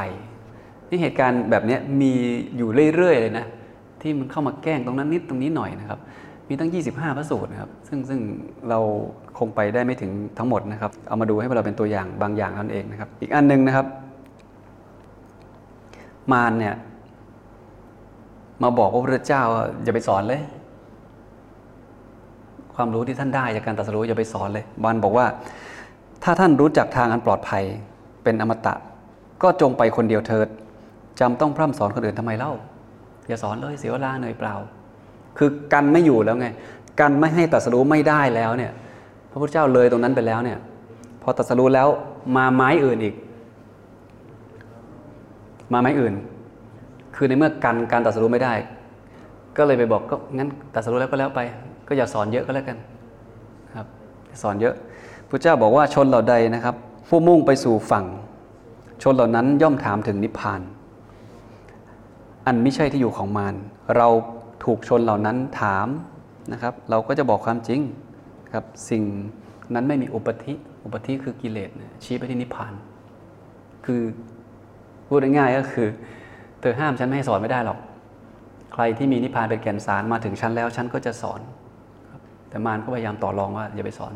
[0.89, 2.11] นี่เหตุการณ์แบบนี้มี
[2.57, 3.45] อยู่เรื่อยๆเลยนะ
[4.01, 5.99] ที่มันเข้ามาแกล้งตรงนั้นนิดตรงนี้หน่อยนะครับ
[6.49, 8.19] มีตั้ง 25 พระสูตรนะครับ ซึ่งซึ่ง
[8.69, 8.79] เรา
[9.37, 13.85] คงไปได้ไม่ถึงทั้งหมดนะครับ เอามาดูให้เราเป็นตัวอย่างบางอย่างนั่นเองนะครับ อีกอันหนึงนะครับ
[16.31, 16.73] มารเนี่ย
[18.61, 19.43] มาบอกพระพุทธเจ้า
[19.83, 20.41] อย่าไปสอนเลย
[22.75, 25.25] ความรู้ที่ท่านได้จากการตรัสรู้อย่าไปสอนเลยมารบอกว่า
[26.23, 27.63] ถ้าท่านรู้จักทางอันปลอดภัย
[28.23, 28.73] เป็นอมตะ
[29.43, 30.47] ก็จงไปคนเดียวเถิด
[31.19, 32.53] จำต้องพร่ำสอนคนอื่นทำไมเล่า
[33.27, 34.55] อย่าสอนเลยเสียเวลาเหนื่อยเปล่า
[35.37, 36.47] คือกันไม่อยู่แล้วไง
[36.99, 38.71] กันไม่ให้ตรัสรู้ไม่ได้แล้วเนี่ย
[39.31, 40.59] พระพุทธเจ้าเลยตรงนั้นไปแล้วเนี่ย
[41.21, 41.87] พอตรัสรู้แล้ว
[42.35, 43.15] มาไม้อื่นอีก
[45.73, 46.13] มาไม้อื่น
[47.15, 48.53] คือในเมื่อกันการตรัสรู้ไม่ได้
[49.57, 51.39] ก็เลยไปบอกก็งั้นตรัสรู้แล้วก็แล้วไป
[51.87, 52.77] ก็อย่าสอนเยอะก็แล้วกัน
[53.75, 53.87] ครับ
[54.41, 54.75] สอนเยอะ
[55.29, 56.75] พระเจ้าบอกว่าชนเหล่าใดนะครับ
[57.07, 58.05] ผู้มุ่งไปสู่ฝั่ง
[59.03, 60.61] ชนเหล่านั้นย่อมถามถึงนิพพาน
[62.45, 63.55] อันไม่ใช่ที่อยู่ของมาร
[63.97, 64.07] เรา
[64.63, 65.87] ถูกชนเหล่านั้นถาม
[66.51, 67.81] นะครับ เราก็จะบอกความจริง
[68.53, 69.03] ครับสิ่ง
[69.73, 70.53] นั้นไม่มีอุปธิ
[70.83, 71.69] อุปธิคือกิเลส
[72.03, 72.73] ชี้ไปที่นิพพาน
[73.85, 74.01] คือ
[75.07, 75.87] พูดง่ายๆก็คือ
[76.63, 77.77] เธอห้ามฉันไม่ให้สอนไม่ได้หรอก
[78.73, 81.39] ใครที่มีนิพพานเป็นแก่นสารมาถึงฉันแล้วฉันก็จะสอน
[82.49, 84.13] แต่มารก็พยายามต่อรองว่าอย่าไปสอน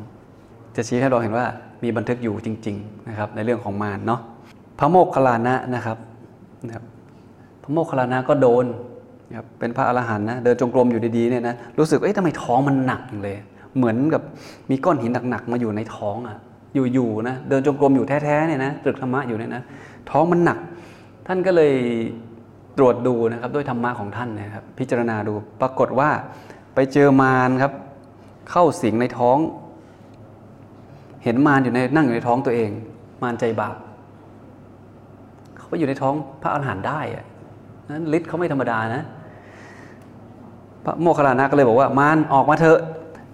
[0.75, 1.45] จะชี้ให้เราเห็นว่า
[1.83, 4.21] มีบันทึกอยู่จริงๆนะครับในเรื่องของมารเนาะ
[4.79, 5.97] พระโมคคัลลานะนะครับ
[6.65, 6.83] นะครับ
[7.63, 8.65] พระโมคคัลลานะก็โดน
[9.29, 13.36] นะครับเป็นพระอรหันต์นะเดินจงกรมอยู่ดีๆเนี่ยนะรู้สึกเอ๊ะทำไมท้องมันหนักอย่างเลย
[13.77, 14.21] เหมือนกับ
[14.69, 16.38] มีก้อนหินหนักๆมาอยู่ในท้องอะ
[16.93, 19.62] อยู่ๆนะเดินจงกรมอยู่แท้ๆเนี่ยนะตรึกธรรมะอยู่เนี่ยนะ
[20.12, 20.60] ท้องมันหนัก
[21.27, 21.73] ท่านก็เลย
[22.77, 26.09] ตรวจดูนะครับด้วยธรรมะของท่านนะครับ พิจารณาดูปรากฏว่า
[26.75, 27.73] ไปเจอมารครับ
[28.51, 29.37] เข้าสิงในท้อง
[31.23, 32.71] เห็นมารอยู่ในนั่งอยู่ในท้องตัวเอง
[33.23, 33.75] มารใจบาป
[35.57, 37.25] เขาไปอยู่ในท้องพระอาหารหันต์ได้อะ
[37.89, 39.03] นั้นฤทธิ์เขาไม่ธรรมดานะ
[40.85, 42.79] พระโมคคัลลานะก็เลยบอกว่ามารออกมาเถอะ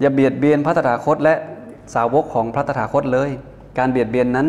[0.02, 1.36] อย่าเบียดเบียนพระตถาคตและ
[1.96, 3.30] สาวกของพระตถาคตเลย
[3.78, 4.48] การเบียดเบียนนั้น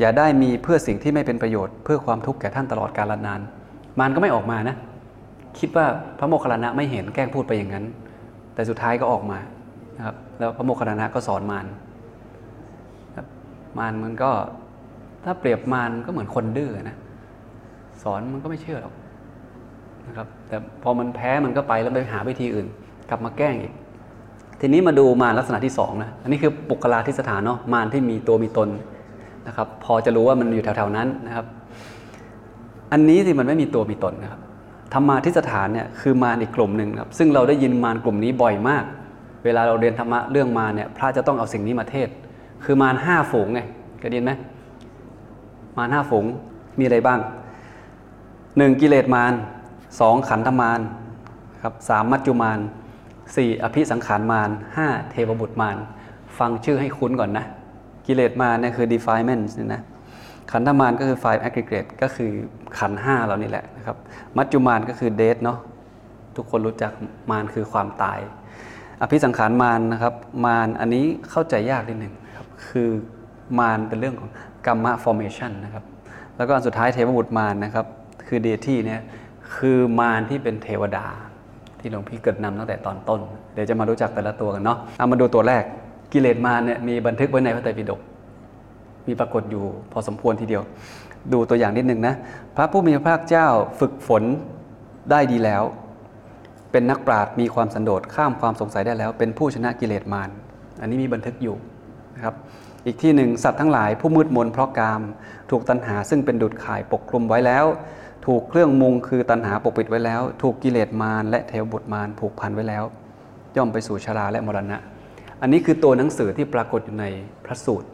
[0.00, 3.40] อย่าได้มีเพื่อสิ่งที่ไม่เป็นประโยชน์ เพื่อความทุกข์แก่ท่านตลอดกาลนาน
[3.98, 4.76] มารก็ไม่ออกมานะ
[5.58, 5.86] คิดว่า
[6.18, 7.84] พระโมคคัลลานะไม่เห็นแกล้งพูดไปอย่างนั้น
[8.54, 9.38] แต่สุดท้ายก็ออกมา
[9.96, 11.66] นะครับแล้วพระโมคคัลลานะก็สอนมาร
[13.16, 13.26] ครับ
[13.78, 14.30] มารมันก็
[15.24, 16.96] ถ้าเปรียบมารก็เหมือนคนดื้อนะ
[18.02, 18.94] สอนมันก็ไม่เชื่อหรอก
[20.08, 22.66] นะครับแต่พอมันแพ้มันก็ไปแล้วไปหาวิธีอื่น
[23.10, 23.72] กลับมาแกล้งอีก
[24.60, 28.68] ทีนี้มาดูมารลักษณะที่สองนะอันนี้คือปุกลาทิสถานเนาะมารที่มีตัวมีตน
[29.46, 31.46] นะครับ พอจะรู้ว่ามันอยู่แถวๆนั้นนะครับ
[32.92, 34.40] อันนี้สิมันไม่มีตัวมีตนนะครับ
[34.94, 38.84] ธรรมาทิสถานเนี่ยคือมารอีกกลุ่มหนึ่งครับซึ่งเราได้ยินมารกลุ่มนี้บ่อยมาก
[39.44, 42.08] เวลาเราเรียนธรรมะเรื่องมารเนี่ยพระจะต้องเอาสิ่งนี้มาเทศ
[42.64, 43.60] คือมารห้าฝูงไง
[43.98, 44.32] เคยได้ยินไหม
[45.78, 46.24] มารห้าฝูง
[46.78, 47.20] มีอะไรบ้าง
[48.58, 49.32] หนึ่งกิเลสมาร
[50.00, 50.80] สองขันธมาร
[51.62, 52.58] ครับสามมัจจุมาร
[53.36, 55.76] สี่อภิสังขารมารห้าเทวบุตรมาร
[56.38, 57.44] ฟังชื่อให้คุ้นก่อนนะ
[58.06, 59.82] กิเลสมารเนี่ยคือ defilement นี่นะ
[60.50, 62.30] ขันธมารก็คือ five aggregate ก็คือ
[62.78, 63.96] ขันห้าเรานี่แหละนะครับ
[64.36, 65.58] มัจจุมารก็คือ death เนาะ
[66.36, 66.92] ทุกคนรู้จัก
[67.30, 68.20] มารคือความตาย
[69.00, 72.88] อภิสังขารมารนะครับ มารอันนี้เข้าใจยากนิดหนึ่งนะครับคือ
[73.58, 74.30] มารเป็นเรื่องของ
[74.66, 75.84] กรรมะ formation นะครับ
[76.36, 77.86] แล้วก็อันสุดท้ายเทวบุตรมารนะครับ
[78.26, 79.00] คือเดที่เนี่ย
[79.56, 81.06] คือมารที่เป็นเทวดา
[81.80, 83.20] ที่หลวงพี่เกิดนำตั้งแต่ตอนต้น
[83.54, 85.62] เดี๋ยวจะมารู้จักแต่ละตัวกันเนาะเอามาดูตัวแรก
[86.12, 88.00] กิเลสมารเนี่ยมีบันทึกไว้ในพระไตรปิฎก
[89.06, 90.62] มีปรากฏอยู่พอสมควรทีเดียว
[91.32, 92.14] ดูตัวอย่างนิดหนึ่งนะ
[92.56, 93.48] พระผู้มีพระภาคเจ้า
[93.80, 94.22] ฝึกฝน
[95.10, 95.62] ได้ดีแล้ว
[96.72, 100.30] เป็นนักปราชญ์มีความสันโดษข้ามความสงสัยได้แล้ว เป็นผู้ชนะกิเลสมาร
[100.80, 101.56] อันนี้มีบันทึกอยู่
[102.14, 102.34] นะครับ
[102.86, 105.02] อีกที่หนึ่งสัตว์ทั้งหลายผู้มืดมนเพราะกาม
[105.50, 107.64] ถูกตัณหาซึ่งเป็นดุจข่ายปกคลุมไว้แล้ว
[108.26, 112.84] ถูกเครื่องมุงคือตัณหาปกปิดไว้แล้ว ถูกกิเลสมารและเทวบุตรมารผูกพันไว้แล้ว
[113.56, 114.78] ย่อมไปสู่ชราและมรณะ
[115.42, 117.06] อันนี้คือตัวหนังสือที่ปรากฏอยู่ใน
[117.44, 117.88] พระสูตร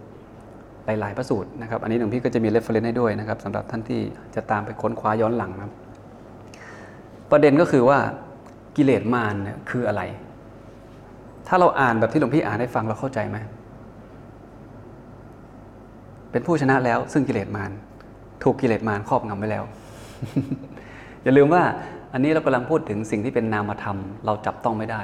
[1.01, 4.01] หลาย ๆ พระสูตรนะครับ อันนี้หลวงพี่ก็จะมี reference ให้ด้วยนะครับสำหรับท่านที่
[4.35, 5.73] จะตามไปค้นคว้าย้อนหลังนะครับ
[7.31, 7.99] ประเด็นก็คือว่า
[8.77, 10.03] กิเลสมารเนี่ยคืออะไร
[11.49, 13.37] ถ้าเราอ่านแบบที่หลวงพี่อ่านให้ฟังเราเข้าใจไหม
[16.33, 17.71] เป็นผู้ชนะแล้ว ซึ่งกิเลสมาร
[18.43, 19.65] ถูกกิเลสมารครอบงำไว้แล้ว
[21.23, 21.63] อย่าลืมว่า
[22.13, 25.03] อันนี้เรากำลังพูดถึงสิ่งที่เป็นนามธรรม เราจับต้องไม่ได้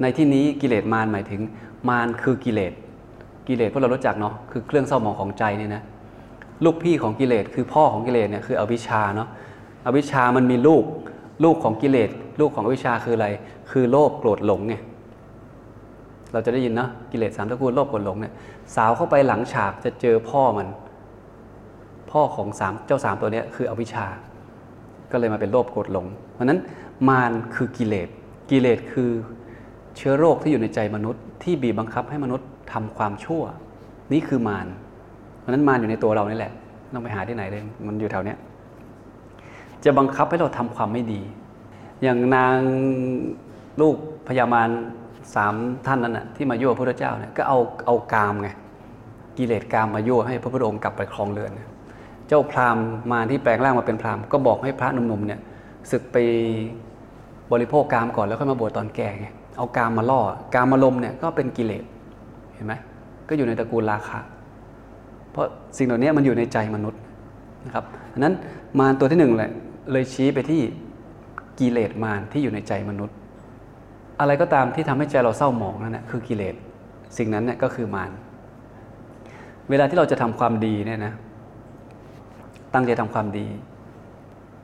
[0.00, 1.40] ในที่นี้กิเลสมารหมายถึง
[1.88, 2.72] มารคือกิเลส
[3.48, 5.82] กิเลสพวกเรารู้จักเนาะคือเครื่องเศร้าหมองของใจนี่นะ
[6.64, 9.28] ลูกพี่ของกิเลสคือพ่อของกิเลสเนี่ยคืออวิชชาเนาะ
[9.86, 10.84] อวิชชามันมีลูก
[11.44, 13.28] ลูกของกิเลสลูกของอวิชชาคืออะไร
[13.70, 14.74] คือโลภโกรธหลงไง
[16.32, 18.32] เราจะได้ยินนะกิเลสสามตระกูลโลภโกรธหลงเนี่ย
[18.76, 20.68] สาวเข้าไปหลังฉากจะเจอพ่อมัน
[22.10, 24.06] พ่อของสามเจ้าสามตัวเนี้ยคืออวิชชา
[25.10, 26.60] ก็เลยมาเป็นโลภโกรธหลง เพราะนั้น
[27.08, 28.08] มารคือกิเลส
[28.50, 29.10] กิเลสคือ
[29.96, 33.42] เชื้อโรคที่อยู่ในใจมนุษย์ ที่บีบบังคับให้มนุษย์ ทำความชั่ว
[34.12, 34.66] นี่คือมาร
[35.38, 36.52] เพราะนั้นมารอยู่ในตัวเรานี่แหละ
[36.92, 38.38] ต้องไปหาที่ไหนเลยมันอยู่แถวเนี้ย
[39.84, 41.20] จะบังคับให้เราทำความไม่ดี
[42.02, 42.58] อย่างนาง
[43.80, 43.96] ลูก
[44.28, 44.70] พญามาร
[45.34, 45.54] สาม
[45.86, 48.48] ท่านนั้นนะที่มายั่วพระพุทธเจ้าเนี่ยก็เอาเอากามไง
[49.38, 51.52] กิเลสกามมายั่วให้พระพุทธองค์กลับไปครองเรือน
[52.28, 55.40] เจ้าพราหมณ์มาที่แปลงร่างมาเป็นพราหมณ์ก็บอกให้พระหนุ่มๆเนี่ย
[55.90, 56.16] ศึกไป
[57.52, 60.20] บริโภคกามก่อนแล้วค่อยมาบวชตอนแก่ไงเอากามมาล่อ
[60.54, 61.84] กามมาลมเนี่ยก็เป็นกิเลส
[62.64, 62.78] ห็นไหม
[63.28, 64.20] ก็อยู่ในตระกูลราคะ
[65.32, 65.46] เพราะ
[65.78, 67.00] สิ่งเหล่านี้มันอยู่ในใจมนุษย์
[67.64, 68.34] นะครับอันนั้น
[68.78, 69.50] มารตัวที่หนึ่งแหละ
[69.92, 70.60] เลยชี้ไปที่
[71.58, 73.16] กิเลสมารที่อยู่ในใจมนุษย์
[74.20, 76.54] อะไรก็ตามที่ทำให้ใจเราเศร้าหมองนั่นแหละคือกิเลส
[77.16, 78.10] สิ่งนั้นเนี่ยก็คือมาร
[79.70, 81.12] เวลาที่เราจะทำความดีเนี่ยนะ
[82.74, 83.46] ตั้งใจทำความดี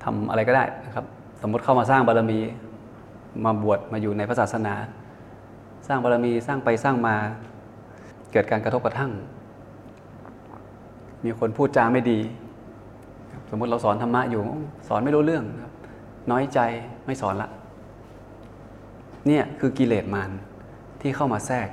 [0.05, 1.05] ทำอะไรก็ได้นะครับ
[1.43, 2.39] สมมติเข้ามาสร้างบารมี
[3.45, 4.75] มาบวชมาอยู่ในพระศาสนา
[5.87, 7.17] สร้างบารมีสร้างไปสร้างมา
[8.33, 9.13] เกิดการกระทบกระทั่ง
[11.25, 12.19] มีคนพูดจาไม่ดี
[13.51, 14.43] สมมติเราสอนธรรมะอยู่
[14.89, 15.73] สอนไม่รู้เรื่องครับ
[16.31, 16.59] น้อยใจ
[17.07, 17.49] ไม่สอนละ
[19.27, 20.31] เนี่ยคือกิเลสมาร
[21.01, 21.69] ที่เข้ามาแทรก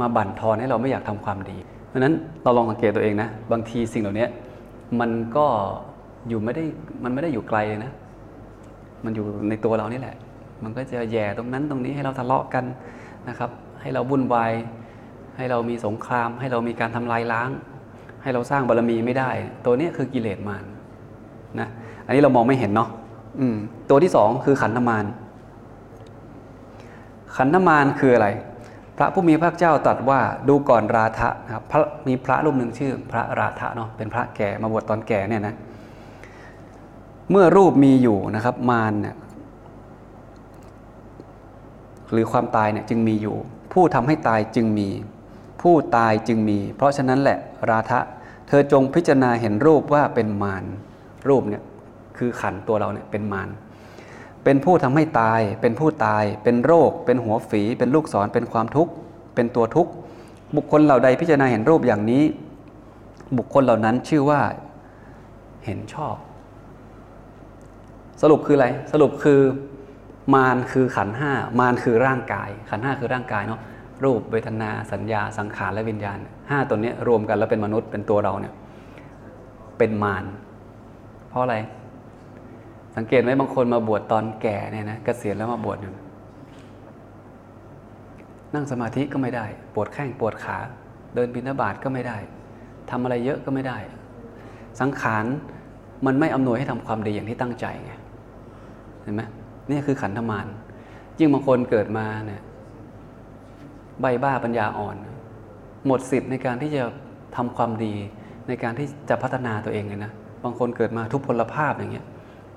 [0.00, 4.26] มาบั่นทอนให้เราไม่อยากทำความดี เพราะฉะนั้นเราลองสังเกตตัวเองนะ บางทีสิ่งเหล่านี้
[5.00, 5.46] มันก็
[6.28, 6.64] อยู่ไม่ได้
[7.04, 7.92] มันไม่ได้อยู่ไกลเลยนะ
[9.04, 10.16] มันอยู่ในตัวเรานี่แหละ
[10.62, 12.64] มันก็จะแย่ตรงนั้นตรงนี้ให้เราทะเลาะกัน
[13.28, 14.52] นะครับ ให้เราวุ่นวาย
[15.36, 17.50] ให้เรามีสงคราม ให้เรามีการทำลายล้าง
[18.22, 19.30] ให้เราสร้างบารมีไม่ได้
[19.64, 20.64] ตัวนี้คือกิเลสมาร
[21.60, 21.68] นะ
[22.06, 22.88] อันนี้เรามองไม่เห็นเนาะ
[23.90, 25.04] ตัวที่สองคือขันธมาร
[27.36, 28.28] ขันธมารคืออะไร
[28.96, 35.54] พระผู้มีพระเจ้าตรัสว่าดูก่อนราธะนะครับพระมีพระรูปหนึ่งชื่อ พระราธะเนาะเป็นพระแก่มาบวชตอนแก่เนี่ยนะ
[37.30, 39.16] เมื่อรูปมีอยู่นะครับมารเนี่ย
[42.12, 43.36] หรือความตายเนี่ยจึงมีอยู่
[43.72, 44.88] ผู้ทำให้ตายจึงมี
[45.64, 47.38] ผู้ตายจึงมี เพราะฉะนั้นแหละ
[47.70, 48.00] ราธะ
[48.48, 50.64] เธอจงพิจารณาเห็นรูปว่าเป็นมาร
[51.28, 51.62] รูปเนี่ย
[52.18, 53.48] คือขันตัวเราเนี่ยเป็นมาร
[54.44, 58.92] เป็นผู้ทำให้ตาย เป็นผู้ตาย เป็นโรค เป็นหัวฝี เป็นลูกศร เป็นความทุกข์
[59.34, 59.92] เป็นตัวทุกข์
[60.56, 62.24] บุคคลเหล่าใดพิจารณาเห็นรูปอย่างนี้
[63.38, 64.40] บุคคลเหล่านั้นชื่อว่า
[65.64, 66.16] เห็นชอบ
[68.22, 69.40] สรุปคืออะไร สรุปคือ
[70.34, 73.60] มารคือขันห้ามารคือร่างกาย ขันห้าคือร่างกายเนาะ
[74.04, 76.18] รูปเวทนาสัญญาสังขารและวิญญาณ
[76.50, 78.54] ห้าตัวนี้รวมกันแล้วเป็นมนุษย์เป็นตัวเราเนี่ย
[79.78, 80.24] เป็นมาร
[81.28, 81.56] เพราะอะไร
[82.96, 85.92] สังเกตไหมบางคนมาบวชตอนแก่เนี่ยนะเกษียณแล้วมาบวชอยู่
[88.54, 90.58] นั่งสมาธิก็ไม่ได้ ปวดแข้งปวดขา
[91.14, 92.16] เดินบิณฑบาตก็ไม่ได้
[92.90, 93.78] ทำอะไรเยอะก็ไม่ได้
[94.80, 95.24] สังขาร
[96.06, 97.92] มันไม่อำนวยให้ทำความดีอย่างที่ตั้งใจไง
[99.02, 99.22] เห็นไหม
[99.70, 100.46] นี่คือขันธมาร
[101.18, 102.42] ยิ่งบางคนเกิดมาเนี่ย
[104.00, 104.96] ใบบ้าปัญญาอ่อน
[105.86, 106.82] หมดสิทธิ์ในการที่จะ
[107.36, 107.94] ทำความดี
[108.48, 110.12] ในการที่จะพัฒนาตัวเองเลยนะ
[110.44, 112.06] บางคนเกิดมาทุพพลภาพอย่างเงี้ย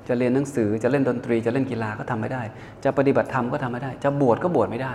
[0.08, 2.42] จะเรียนหนังสือจะเล่นดนตรีจะเล่นกีฬาก็ทำไม่ได้
[2.84, 4.94] จะปฏิบัติธรรมก็ทำไม่ได้ จะบวชก็บวชไม่ได้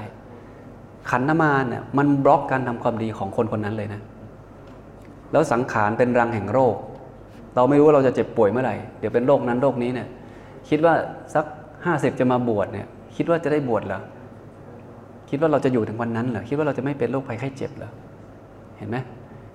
[1.11, 4.00] ขันธมารเนี่ยมันบล็อกการทำความดีของคนคนนั้นเลยนะ
[5.33, 6.76] แล้วสังขารเป็นรังแห่งโรค
[7.55, 10.09] เราไม่รู้ว่าเราจะเจ็บป่วยเมื่อไหร่เดี๋ยวเป็นโรคนั้นโรคนี้เนี่ย
[10.68, 10.94] คิดว่า
[11.35, 11.44] สัก
[11.85, 14.00] ห้าสิบจะมาบวชเนี่ยคิดว่าจะได้บวชเหรอ
[15.35, 17.90] คิดว่าเราจะอยู่ถึงวันนั้นเหรอคิดว่าเราจะไม่เป็นโรคภัยไข้เจ็บเหรอ
[18.79, 18.97] เห็นไหม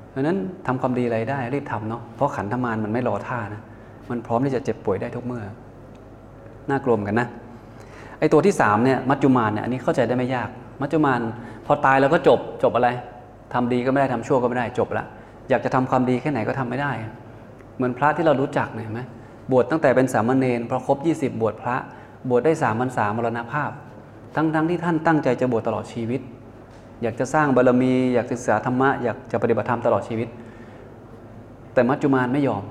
[0.10, 0.38] เพราะนั้น
[0.68, 3.62] ทำความดีอะไรได้รีบทำเนาะเพราะขันธมารมันไม่รอท่านะ
[4.10, 5.44] มันพร้อมที่จะเจ็บป่วยได้ทุกเมื่อ
[6.70, 7.28] น่ากลัวเหมือนกันนะ
[8.20, 10.50] ไอตัวที่สามเนี่ยมัจจุมานเนี่ยอันนี้เข้าใจได้ไม่ยาก
[10.82, 11.22] มัจจุมาน
[11.66, 12.90] พอตายแล้วก็จบจบอะไร
[13.54, 15.06] ทำดีก็ไม่ได้ทำชั่วก็ไม่ได้จบละ
[15.50, 16.92] อยากจะทำความดีแค่ไหนก็ทำไม่ได้
[17.76, 19.02] เหมือนพระที่เรารู้จักเนี่ยเห็นไหม
[19.52, 21.76] บวชตั้งแต่เป็นสามเณรพอครบ 20 บวชพระ
[22.30, 23.72] บวชได้สามพรรษามรณภาพ
[24.40, 26.22] ทั้งทั้งที่ท่านตั้งใจจะบวชตลอดชีวิต
[27.02, 30.28] อยากจะสร้างบารมี อยากศึกษาธรรมะ อยากจะปฏิบัติธรรมตลอดชีวิต
[31.74, 32.64] แต่มัจจุมานไม่ยอม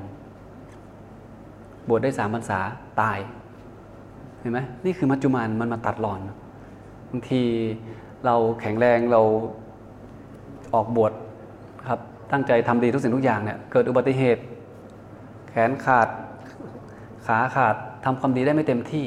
[1.89, 2.59] บวชได้สามพรรษา
[3.01, 3.19] ตาย
[4.41, 6.21] เห็นไหมนี่คือมัจจุมานมันมาตัดรอน
[7.11, 7.43] บางที
[8.27, 9.21] เราแข็งแรงเรา
[10.75, 11.13] ออกบวช
[11.89, 12.01] ครับ
[12.33, 14.43] ตั้งใจทำดีทุกสิ่งทุกอย่างเนี่ยเกิดอุบัติเหตุ
[15.49, 16.09] แขนขาด
[17.27, 17.75] ขาขาด
[18.05, 19.07] ทำความดีได้ไม่เต็มที่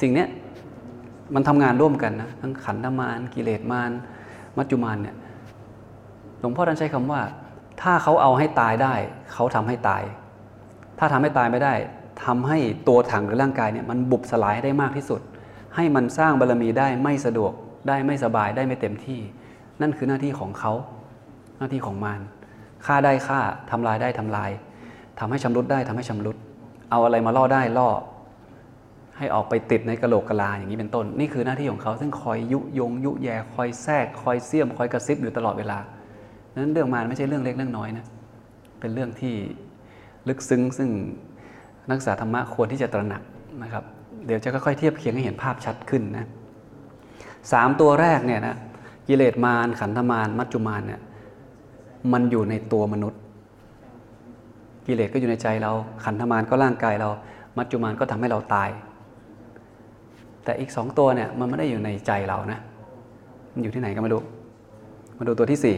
[0.00, 0.28] สิ่งเนี้ย
[1.34, 3.90] มันทำงานร่วมกันนะทั้งขันธมารกิเลสมาร
[4.56, 5.16] มัจจุมารเนี่ย
[6.40, 7.20] หลวงพ่อท่านใช้คำว่า
[7.82, 8.94] ถ้าเขาเอาให้ตายได้
[9.32, 10.02] เขาทำให้ตาย
[10.98, 11.74] ถ้าทำให้ตายไม่ได้
[12.24, 12.58] ทำให้
[12.88, 15.20] ตัวถังหรือร่างกายเนี่ยมันบุบสลายได้มากที่สุด
[15.74, 17.52] ให้มันสร้างบารรมีได้ไม่สะดวก
[17.88, 19.20] ได้ไม่สบายได้ไม่เต็มที่
[19.80, 20.72] นั่นคือหน้าที่ของเขา
[21.58, 22.20] หน้าที่ของมาร
[22.86, 24.50] ฆ่าได้ฆ่าทำลายได้ทำลาย
[25.18, 26.36] ทำให้ชำรุดได้ทำให้ชำรุด
[26.90, 27.88] เอาอะไรมาล่อได้ล่อ
[29.18, 35.78] ให้ออกไปติดในกระโหลกกะลาอย่างนี้เป็นต้น นี่คือหน้าที่ของเขาซึ่งคอยยุยง ยุแยคอยแทรก คอยเสี้ยม คอยกระซิบอยู่ตลอดเวลา
[36.56, 38.06] นั้นเรื่องมารไม่ใช่เรื่องเล็กเรื่องน้อยนะ
[38.80, 39.34] เป็นเรื่องที่
[40.28, 40.88] ลึกซึ้งซึ่ง
[41.88, 43.22] นักศึกษาธรรมะควรที่จะตระหนัก
[43.62, 43.84] นะครับ
[44.26, 46.28] เดี๋ยวจะค่อยๆเทียบเคียงให้เห็นภาพชัดขึ้นนะ
[47.52, 48.56] สามตัวแรกเนี่ยนะ
[49.08, 51.00] กิเลสมารขันธมารมัจจุมารเนี่ย
[52.12, 53.20] มันอยู่ในตัวมนุษย์
[54.86, 55.72] กิเลสก็อยู่ในใจเรา
[56.04, 57.08] ขันธมารก็ร่างกายเรา
[57.56, 58.68] มัจจุมารก็ทำให้เราตาย
[60.46, 62.60] แต่อีกสองตัวเนี่ยมันไม่ได้อยู่ในใจเรานะ
[63.52, 64.22] มันอยู่ที่ไหนก็ไม่รู้
[65.18, 65.76] มาดูตัวที่สี่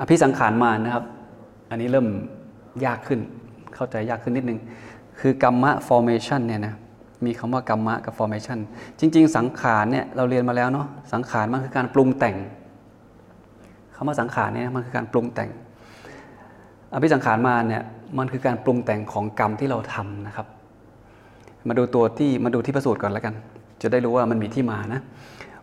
[0.00, 1.04] อภิสังขารมารนะครับ
[1.70, 2.06] อันนี้เริ่ม
[2.84, 3.20] ยากขึ้น
[3.74, 4.58] เข้าใจยากขึ้นนิดนึง
[5.20, 6.74] คือกรรมะ formation เนี่ยนะ
[7.26, 8.58] มีคำว่ากรรมะกับ formation
[8.98, 12.36] จริง ๆ สังขารเนี่ยเราเรียนมาแล้วเนาะ สังขารมันคือการปรุงแต่ง
[13.94, 15.50] คำว่าสังขารเนี่ยมันคือการปรุงแต่ง
[16.94, 17.82] อภิสังขารมาเนี่ย
[18.18, 20.46] มันคือการปรุงแต่งของกรรมที่เราทำนะครับ
[21.68, 23.34] มาดูตัวที่มาดูที่พระสูตรก่อนแล้วกัน
[23.82, 25.00] จะได้รู้ว่ามันมีที่มานะ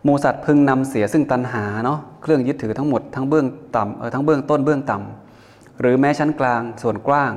[0.04, 7.34] หมู่สัตว์พึงนำเสียซึ่งตัณหาเนาะเครื่องยึดถือทั้งหมดทั้งเบื้องต่ำเออทั้งเบื้องต้นเบื้องต่ำหรือแม้ชั้นกลางส่วนกว้าง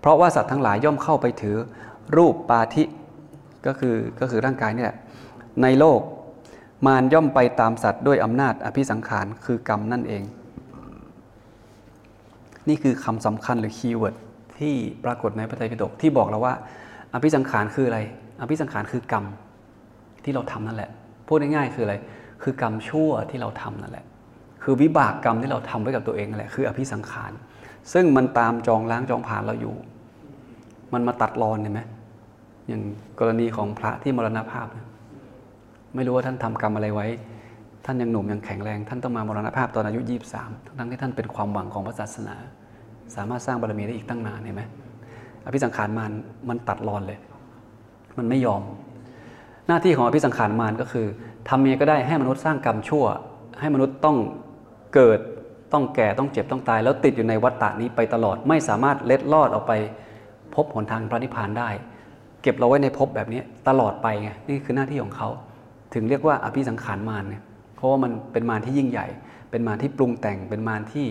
[0.00, 1.56] เพราะว่าสัตว์ทั้งหลายย่อมเข้าไปถือ
[2.16, 2.84] รูปปาธิ
[3.66, 4.96] ก็คือก็คือร่างกายนี่แหละ
[5.62, 6.00] ในโลก
[6.86, 10.22] มารย่อมไปตามสัตว์ด้วยอำนาจอภิสังขารคือกรรมนั่นเอง
[12.68, 14.14] นี่คือคำสำคัญหรือ keyword
[14.58, 14.74] ที่
[15.04, 16.54] ปรากฏในพระไตรปิฎกที่บอกเราว่า
[17.14, 17.98] อภิสังขารคืออะไร
[18.40, 19.24] อภิสังขารคือกรรม
[20.26, 20.90] ที่เราทำนั่นแหละ
[21.26, 21.94] พูดง่ายๆคืออะไร
[22.42, 24.04] คือกรรมชั่วที่เราทำนั่นแหละ
[24.62, 27.32] คือวิบากกรรมที่เราทำไว้กับตัวเองนั่นแหละ คืออภิสังขาร
[27.92, 29.74] ซึ่งมันตามจองล้างจองผ่านเราอยู่
[30.92, 31.80] มันมาตัดรอนเห็นไหม
[32.68, 32.82] อย่าง
[33.20, 34.66] กรณีของพระที่มรณภาพ
[35.94, 37.06] ไม่รู้ว่าท่านทำกรรมอะไรไว้
[37.84, 40.00] ท่านยังหนุ่มยังแข็งแรง ท่านต้องมามรณภาพตอนอายุ
[40.38, 42.36] 23 ทั้งที่ท่านเป็นความหวังของพระศาสนา
[43.16, 44.62] สามารถสร้างบารมีได้อีกตั้งนานเห็นไหม
[45.44, 46.12] อภิสังขารมาร
[46.48, 47.18] มันตัดรอนเลย
[48.18, 48.62] มันไม่ยอม
[49.68, 51.06] หน้าที่ของอภิสังขารมารก็คือ
[51.48, 53.04] ทำยังไงก็ได้ให้มนุษย์สร้างกรรมชั่ว
[53.60, 54.16] ให้มนุษย์ต้อง
[54.94, 55.18] เกิด
[55.72, 59.72] ต้องแก่ต้องเจ็บต้องตาย แล้วติดอยู่ในวัฏฏะนี้ไปตลอดไม่สามารถเล็ดลอดออกไป
[60.54, 61.68] พบหนทางพระนิพพานได้
[62.42, 65.28] เก็บเราไว้ในภพแบบนี้ตลอดไปไงนี่คือหน้าที่ของเขา
[65.94, 67.42] ถึงเรียกว่าอภิสังขารมารเนี่ย
[67.76, 69.06] เพราะว่ามันเป็นมารที่ยิ่งใหญ่
[69.50, 71.06] เป็นมารที่ปรุงแต่งเป็นมารที่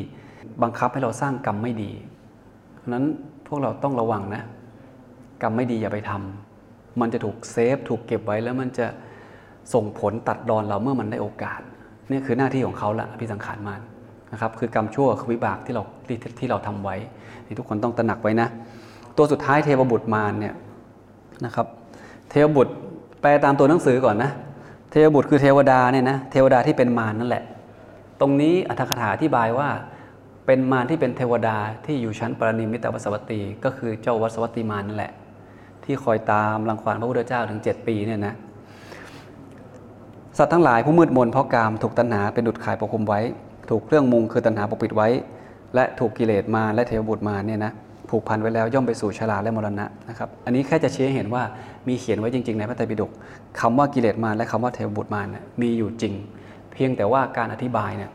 [0.62, 1.92] บังคับให้เราสร้างกรรมไม่ดี
[2.76, 3.06] เพราะนั้น
[3.48, 4.44] พวกเราต้องระวังนะ
[5.42, 6.45] กรรมไม่ดีอย่าไปทำ
[7.00, 8.88] มันจะถูกเซฟถูกเก็บไว้แล้วมันจะ
[9.74, 11.62] ส่งผลตัดรอนเราเมื่อมันได้โอกาส
[12.10, 13.82] นี่คือหน้าที่ของเขาละอภิสังขารมาร
[14.34, 16.96] นะครับคือกรรมชั่วคือวิบากที่เราที่ที่เราทำไว้
[17.46, 18.48] ที่ทุกคนต้องตระหนักไว้นะ
[19.18, 20.54] ตัวสุดท้ายเทวบุตรมารเนี่ย
[21.46, 21.68] นะครับ
[22.30, 22.74] เทวบุตร
[23.22, 24.32] แปลตามตัวหนังสือก่อนนะ
[24.92, 27.44] เทวบุตรคือเทวดาเนี่ยนะเทวดาที่เป็นมารนั่นแหละ
[28.20, 29.70] ตรงนี้อัตถกถาอธิบายว่า
[30.46, 35.12] เป็นมารที่เป็นเทวดาที่อยู่ชั้นปรนิมมิตวสวัตตีก็คือเจ้าวัสวัตติมารนั่นแหละ
[35.86, 38.36] ที่คอยตามรังควานพระพุทธเจ้าถึง 7 ปีเนี่ยนะ
[40.38, 43.22] สัตว์ทั้งหลายผู้มืดมนเพราะกามถูกตัณหาเป็นดุดขายปกคลุมไว้
[43.70, 45.10] ถูกเครื่องมุงคือตัณหาปกปิดไว้
[45.76, 47.72] และถูกกิเลสมาและเทวบุตรมาเนี่ยนะ
[48.10, 51.44] ผูกพันไว้แล้วย่อมไปสู่ชราและมรณะนะครับอันนี้แค่จะชี้ให้เห็นว่า
[51.88, 53.12] มีเขียนไว้จริง ๆ ในพระไตรปิฎก
[53.60, 56.14] คำว่ากิเลสมาและคำว่าเทวบุตรมาเนี่ยมีอยู่จริง
[56.74, 58.12] เพียงแต่ว่าการอธิบายเนี่ย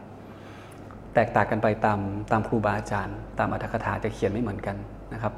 [1.15, 1.99] แตกต่างกันไปตาม
[2.33, 4.77] ตามครูบาอาจารย์ ตามอัตถกถาจะเขียนไม่เหมือนกัน
[5.15, 5.33] นะครับ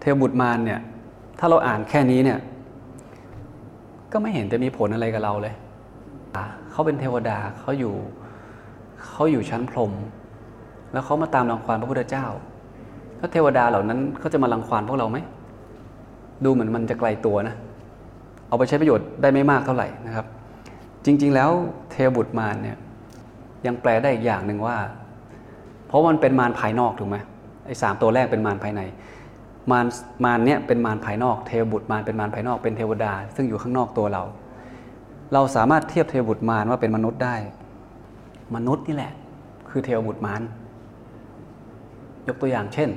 [0.00, 0.80] เทวบุตรมารเนี่ย
[1.38, 2.38] ถ้าเราอ่านแค่นี้เนี่ย
[4.12, 5.54] ก็ไม่เห็นจะมีผลอะไรกับเราเลย
[6.70, 7.94] เขาเป็นเทวดาเขาอยู่
[9.08, 9.92] เขาอยู่ชั้นพรม
[10.92, 12.26] แล้วเขามาตามรังควานพระพุทธเจ้า
[13.18, 15.18] แล้วเทวดาเหล่านั้นเขาจะมารังควานพวกเราไหม
[16.44, 17.54] ดูเหมือนมันจะไกลตัวนะ
[18.48, 20.26] เอาไปใช้ประโยชน์ได้ไม่มากเท่าไหร่นะครับ
[21.04, 21.50] จริง ๆ แล้ว
[21.90, 22.76] เทวบุตรมารเนี่ย
[23.66, 24.76] ยังแปลได้อีกอย่างหนึ่งว่า
[25.86, 27.16] เพราะมันเป็นมารภายนอกถูกไหม
[27.66, 28.80] ไอ้สามตัวแรกเป็นมารภายใน
[29.70, 29.86] มาร
[30.24, 34.22] มารเนี่ยเป็นมารภายนอก เทวบุตรมารเป็นมารภายนอกเป็นเทวดา ซึ่งอยู่ข้างนอกตัวเรา
[35.32, 37.36] เราสามารถเทียบเทวบุตรมารว่าเป็นมนุษย์ได้
[38.56, 39.12] มนุษย์นี่แหละ
[39.70, 40.42] คือเทวบุตรมาร
[42.28, 42.90] ยกตัวอย่างเช่น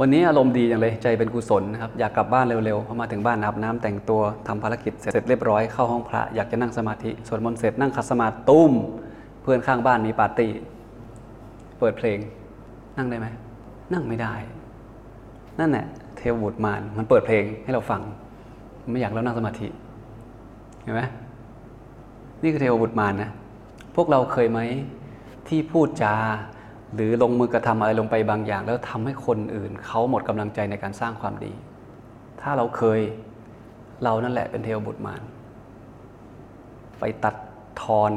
[0.00, 8.72] วันนี้อารมณ์ดีจังเลยใจเป็นกุศลนะครับอยากกลับบ้านเร็วๆพอมาถึงบ้านอาบน้ำแต่งตัวทำภารกิจเสร็จเรียบร้อยเข้าห้องพระอยากจะนั่งสมาธิสวดมนต์เสร็จนั่งขัดสมาธิตุ้ม
[9.42, 10.50] เพื่อนข้างบ้านมีปาร์ตี้
[11.78, 12.18] เปิดเพลง
[12.96, 13.26] นั่งได้ไหม
[13.92, 14.34] นั่งไม่ได้
[15.60, 18.00] นั่นแหละเทวบุตรมารมันเปิดเพลงให้เราฟัง
[18.90, 19.68] ไม่อยากเรานั่งสมาธิ
[20.82, 21.02] เห็นไหม
[22.42, 23.30] นี่คือเทวบุตรมารนะ
[23.96, 24.60] พวกเราเคยไหม
[25.48, 26.14] ที่พูดจา
[26.94, 31.52] หรือลงมือกระทำอะไรลงไปบางอย่าง แล้วทำให้คนอื่น เขาหมดกำลังใจในการสร้างความดี
[32.40, 33.00] ถ้าเราเคย
[34.04, 35.22] เรานั่นแหละเป็นเทวบุตรมาร
[37.00, 37.34] ไปตัด
[37.82, 38.12] ทอน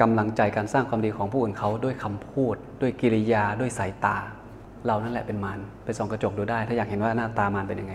[0.00, 4.16] กำลังใจการสร้างความดีของผู้อื่นเขาด้วยคำพูด ด้วยกิริยาด้วยสายตา
[4.86, 7.94] เรานั่นแหละเป็นมารไปส่องกระจกดูได้ ถ้าอยากเห็นว่าหน้าตามารเป็นยังไง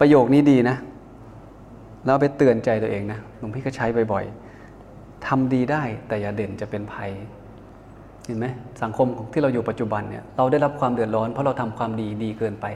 [0.00, 0.76] ประโยคนี้ดีนะ
[2.04, 7.10] แล้วเอาไปเตือนใจตัวเองนะหลวงพี่ก็ใช้บ่อยๆทำดีได้แต่อย่าเด่นจะเป็นภัย
[8.26, 8.46] เห็นไหม
[8.82, 12.66] สังคมที่เราอยู่ปัจจุบันเนี่ยเราได้รับความเดือดร้อน เพราะเราทำความดีดีเกินไป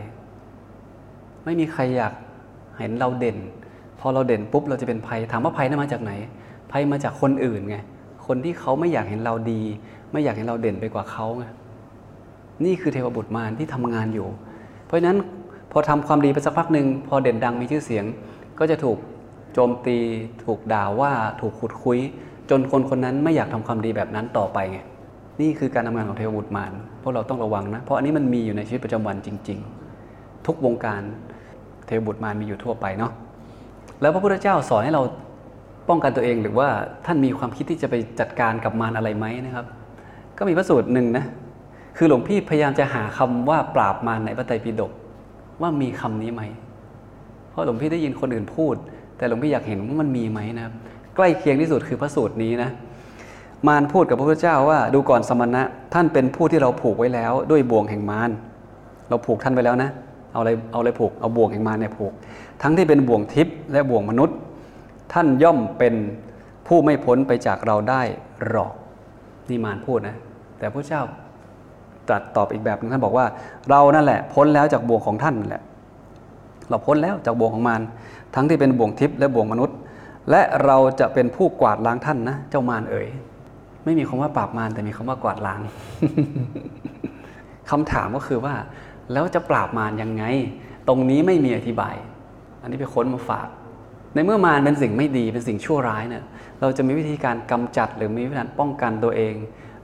[1.45, 2.13] ไม่มีใครอยาก
[2.79, 3.39] เห็นเราเด่น
[4.01, 6.13] พอเราเด่นปุ๊บเราจะเป็นภัยถามว่าภัยนั้นมาจากไหน
[6.73, 7.77] ภัยมาจากคนอื่นไง
[8.27, 9.61] คนที่เขาไม่อยากเห็นเราดี
[10.13, 11.45] ไม่อยากเห็นเราเด่นไปกว่าเขาไง
[12.65, 14.29] นี่คือเทวบุตรมารที่ทำงานอยู่
[14.87, 15.19] เพราะฉะนั้น
[15.73, 18.05] พอทำความดีไปสักพักหนึ่งพอเด่นดังมีชื่อเสียง
[18.59, 18.99] ก็จะถูก
[19.55, 19.99] โจมตี
[20.45, 21.99] ถูกด่าว่าถูกขุดคุย
[22.51, 24.79] จนคนคนนั้นไม่อยากทำความดีแบบนั้นต่อไปไง
[25.41, 26.73] นี่คือการทำงานของเทวบุตรมาร
[27.03, 29.59] พวกเราต้องระวังนะ เพราะอันนี้มันมีอยู่ในชีวิตประจำวันจริง
[30.03, 31.03] ๆ ทุกวงการ
[31.87, 33.13] เทวบุตรมารมีอยู่ทั่วไปเนาะ
[34.01, 35.03] แล้วพระพุทธเจ้าสอนให้เรา
[35.89, 36.69] ป้องกันตัวเองหรือว่า
[37.07, 39.67] ท่านมีความคิดที่จะไปจัดการกับมารอะไรไหมนะครับ
[40.39, 41.25] ก็มีพระสูตรหนึ่งนะ
[41.97, 44.93] คือหลวงพี่พยายามจะหาคำว่าปราบมารในพระไตรปิฎก
[45.61, 46.43] ว่ามีคำนี้ไหม
[47.51, 48.75] เพราะหลวงพี่ได้ยินคนอื่นพูด
[49.17, 50.75] แต่หลวงพี่อยากเห็นว่ามันมีไหมนะครับ
[51.17, 52.71] ใกล้เคียงที่สุดคือพระสูตรนี้นะ
[53.69, 55.63] มารพูดกับพระพุทธเจ้าว่าดูก่อนสมณะ
[55.95, 58.31] ท่านเป็นผู้ที่เราผูกไว้แล้ว ด้วยบ่วงแห่งมาร
[59.09, 59.91] เราผูกท่านไว้แล้วนะ
[60.33, 62.13] เอาอะไรเอาอะไรผูกเอาบ่วงแห่งมารเนี่ยผูก
[62.63, 64.37] ทั้งที่เป็นบ่วงทิพย์และบ่วงมนุษย์
[65.13, 65.95] ท่านย่อมเป็น
[66.67, 68.03] ผู้ไม่พ้นไปจากเราได้
[68.49, 68.73] หรอก
[69.49, 70.17] นี่มารพูดนะ
[70.59, 71.03] แต่พระเจ้า
[72.13, 73.27] ตรัสตอบอีกแบบนึงท่านบอกว่า
[73.71, 75.63] เรานั่นแหละ พ้นแล้วจากบ่วงของท่านนั่แหละ
[76.69, 77.81] เราพ้นแล้วจากบ่วงของมาร
[78.35, 79.77] ทั้งที่เป็นบ่วงทิพย์และบ่วงมนุษย์
[80.31, 83.09] และเราจะเป็นผู้กวาดล้างท่านนะเจ้ามารเอ๋ย
[83.85, 85.61] ไม่มีคำว่าปราบมารแต่มีคำว่ากวาดล้าง
[87.71, 88.55] คำถามก็คือว่า
[89.13, 90.25] แล้วจะปราบมารยังไง
[90.89, 91.95] ตรงนี้ไม่มีอธิบาย
[92.63, 93.49] อันนี้ไปค้นมาฝาก
[94.15, 96.25] ในเมื่อมารเป็นสิ่งไม่ดีเป็นสิ่งชั่วร้ายเนี่ย
[96.61, 99.35] เราจะมีวิธีการกำจัดหรือมีวิธีการป้องกันตัวเอง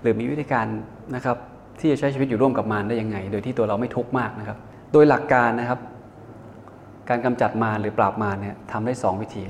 [0.00, 0.66] หรือมีวิธีการ
[1.14, 1.36] นะครับ
[1.80, 4.58] ที่จะใช้ชีวิตอยู่ร่วมกับมารได้ยังไง โดยที่ตัวเราไม่ทุกข์มากนะครับ
[4.92, 5.80] โดยหลักการนะครับ
[7.08, 9.44] การกำจัดมารหรือปราบมารเนี่ยทำได้ 2 วิธี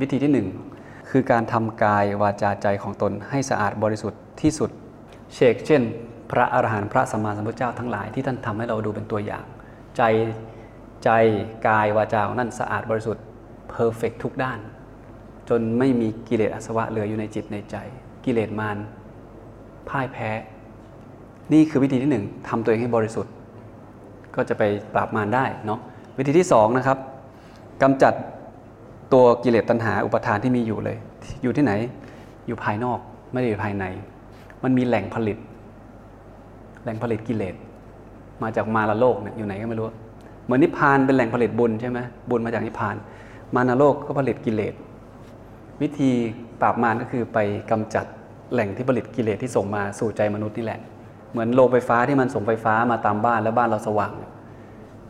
[0.00, 4.70] วิธีที่ 1 คือการทำกายวาจาใจของตนให้สะอาดบริสุทธิ์ที่สุด
[5.34, 5.82] เชกเช่น
[6.30, 9.44] พระอรหันต์พระสัมมาสัมพุทธเจ้าทั้งหลายที่ท่านทำให้เราดูเป็นตัวอย่าง
[9.96, 10.02] ใจ
[11.04, 11.10] ใจ
[11.68, 13.24] กายวาจาของนั่นสะอาดบริสุทธิ์
[13.70, 14.58] เพอร์เฟกทุกด้าน
[15.48, 17.76] จนไม่มีกิเลสอาสวะเหลืออยู่ในจิตในใจ
[18.24, 18.76] กิเลสมาร
[19.88, 20.30] พ่ายแพ้
[21.52, 23.32] นี่คือวิธีที่หนึ่งทำตัวเองให้บริสุทธิ์
[24.36, 24.62] ก็จะไป
[24.94, 25.80] ปราบมารได้เนาะ
[26.18, 26.98] วิธีที่สองนะครับ
[27.82, 28.14] กำจัด
[29.12, 30.96] ตัวกิเลสตัณหาอุปทานที่มีอยู่เลย
[31.42, 31.72] อยู่ที่ไหน
[32.46, 32.98] อยู่ภายนอก
[33.32, 33.84] ไม่ได้อยู่ภายใน
[34.62, 35.38] มันมีแหล่งผลิต
[36.82, 37.54] แหล่งผลิตกิเลส
[38.42, 39.86] มาจากมาลโลกเนี่ยอยู่ไหนก็ไม่รู้
[40.44, 41.98] เหมือนนิพพานเป็นแหล่งผลิตบุญใช่ไหม
[42.30, 42.96] บุญมาจากนิพพาน
[43.54, 44.74] มานาโลกก็ผลิตกิเลส
[45.82, 46.10] วิธี
[46.60, 47.38] ปราบมารก็คือไป
[47.70, 48.06] กำจัด
[48.52, 50.80] แหล่งที่ผลิตกิเลสที่ส่งมาสู่ใจมนุษย์นี่แหละ
[51.32, 54.12] เหมือนโลงไฟฟ้าที่มันส่งไฟฟ้ามาตามบ้านแล้วบ้านเราสว่าง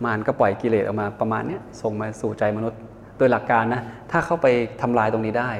[0.04, 2.80] มารก็ปล่อยกิเลสออกมาประมาณนี้ส่งมาสู่ใจมนุษย์
[3.18, 3.80] โดยหลักการนะ
[4.10, 4.46] ถ้าเข้าไป
[4.82, 5.50] ทำลายตรงนี้ได้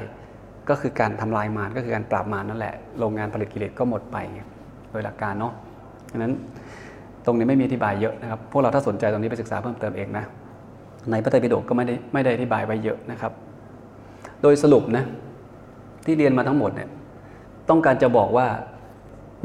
[0.69, 4.17] ก็คือการทำลายมารก็คือการปราบมารนั่นแหละโรงงานผลิตกิเลสก็หมดไป
[4.91, 5.53] โดยหลักการเนาะ
[6.11, 6.33] ดังนั้น
[7.25, 10.25] ตรงนี้ไม่มีอธิบายเยอะนะครับ พวกเราถ้าสนใจตรงนี้ไปศึกษาเพิ่มเติมเองนะ
[11.11, 13.31] ในพระไตรปิฎกก็ไม่ได้ไม่ได้อธิบายไว้เยอะนะครับ
[14.41, 15.03] โดยสรุปนะ
[16.05, 16.89] ที่เรียนมาทั้งหมดเนี่ย
[17.69, 18.47] ต้องการจะบอกว่า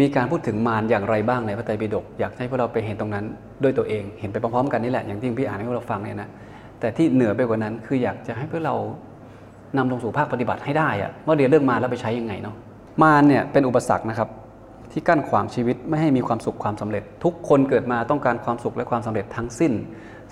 [0.00, 3.24] มีการพูดถึงมารอย่างไรบ้างในพระไตรปิฎกอยากให้พวกเราไปเห็นตรงนั้น
[3.62, 6.28] ด้วยตัวเองเห็นไปพร้อมๆกันนี่แหละอย่างที่พี่อ่านให้พวกเราฟังเนี่ยนะ
[6.80, 8.74] แต่ที่เหนือไปกว่านั้นคืออยากจะให้พวกเรา
[9.76, 12.54] นำลงสู่ภาคปฏิบัติให้ได้อะว่าเรียนเรื่องมารแล้วไปใช้ยังไงเนาะ
[13.02, 14.28] มารเนี่ยเป็นอุปสรรคนะครับ
[14.92, 19.72] ที่กั้นขวางชีวิตไม่ให้มีความสุขความสำเร็จ ทุกคนเกิดมาต้องการความสุขและความสำเร็จทั้งสิ้น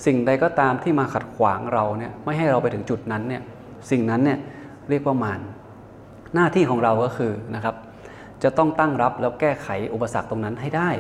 [0.07, 3.43] สิ่งใดก็ตามที่มาขัดขวางเราเนี่ยไม่ให้เราไปถึงจุดนั้นเนี่ย
[3.91, 4.39] สิ่งนั้นเนี่ย
[4.91, 5.41] เรียกว่ามาร
[6.35, 7.75] หน้าที่ของเราก็คือนะครับ
[8.45, 10.91] จะต้องตั้งรับแล้วแก้ไขอุปสรรคตรงนั้นให้ได้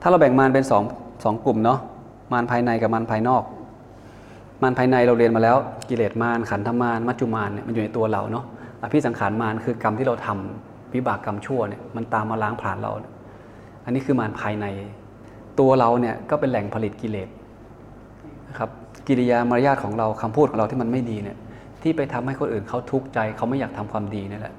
[0.00, 0.82] ถ้าเราแบ่งมารเป็นสอง
[1.24, 1.78] สองกลุ่มเนาะ
[2.32, 3.42] มารภายในกับมารภายนอก
[4.62, 5.56] มารภายในเราเรียนมาแล้ว
[5.88, 8.44] กิเลสมารขันธมารมัจจุมารเนี่ยมันอยู่ในตัวเราเนาะ
[8.82, 12.92] อภิสังขารมารคือกรรมที่เราทำวิบากกรรมชั่วเนี่ยมันตามมาล้างผลาญเรา
[13.84, 14.66] อันนี้คือมารภายใน
[15.60, 17.28] ตัวเราเนี่ยก็เป็นแหล่งผลิตกิเลส
[18.48, 18.70] นะครับ
[19.06, 21.36] กิริยามารยาทของเราคำพูดของเราที่มันไม่ดีเนี่ย
[21.82, 24.54] ที่ไปทำให้คนอื่นเขาทุกข์ใจเขาไม่อยากทำความดีนี่แหละ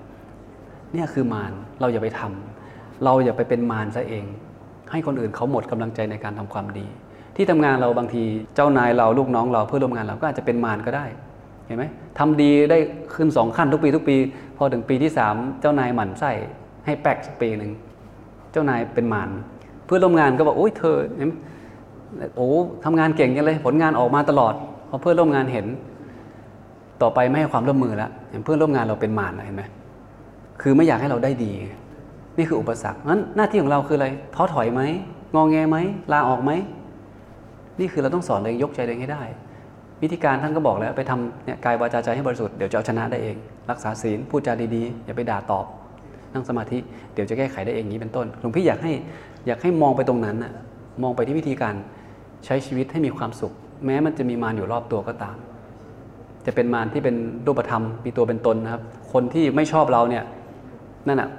[0.93, 4.25] เนี่ยคือมารเราอย่าไปทำเราอย่าไปเป็นมารซะเอง
[4.91, 6.85] ให้คนอื่นเขาหมดกำลังใจในการทำความดี
[7.35, 8.23] ที่ทำงานเราบางที
[8.55, 11.05] เจ้านายเราลูกน้องเราเพื่อนร่วมงานเราก็อาจจะเป็นมารก็ได้
[11.65, 11.85] เห็นไหม
[12.19, 12.77] ทำดีได้
[13.15, 14.15] ขึ้นสองขั้นทุกปีทุกปี
[14.57, 16.31] พอถึงปีที่สามเจ้านายหมั่นไส้
[16.85, 17.71] ให้แป๊กสักปีหนึ่ง
[18.51, 19.29] เจ้านายเป็นมาร
[19.85, 21.33] เพื่อนร่วมงานก็บอกโอ้ยเธอเห็นไหม
[22.37, 22.49] โอ้
[22.85, 24.53] ทำงานเก่งจังเลย ผลงานออกมาตลอด
[24.89, 25.65] พอเพื่อนร่วมงานเห็น
[27.01, 29.63] ต่อไปไม่ให้ความร่วมมือแล้วเห็นเพื่อนร่วมงานเราเป็นมารเห็นไหม
[30.61, 31.51] คือไม่อยากให้เราได้ดี
[32.37, 34.81] นี่คืออุปสรรคงั้นหน้าที่ของเราคืออะไรท้อถอยไหม
[35.35, 35.77] งอแงไหม
[36.11, 36.51] ลาออกไหม
[37.79, 39.23] นี่คือเราต้องสอนเลยยกใจเองให้ได้
[40.01, 43.35] วิธีการท่านก็บอกแล้วไปทำเนี่ยกายวาจาใจให้บริสุทธิ์เดี๋ยวจะเอาชนะได้เอง
[43.69, 45.65] รักษาศีลพูดจาดีๆ อย่าไปด่าตอบ
[46.33, 46.77] นั่งสมาธิ
[47.13, 48.91] เดี๋ยวจะแก้ไขได้เองนี้เป็นต้นหลวงพี่อยากให้
[49.47, 50.51] อยากให้มองไปตรงนั้นนะ
[51.03, 51.75] มองไปที่วิธีการ
[52.45, 53.53] ใช้ชีวิตให้มีความสุข
[53.85, 55.35] แม้มันจะมีมารอยู่รอบตัวก็ตาม
[56.45, 60.23] จะเป็นมารที่เป็นรูปธรรมมีตัวเป็นตนนะครับ คนที่ไม่ชอบเราเนี่ย
[61.07, 61.29] นั่นอะ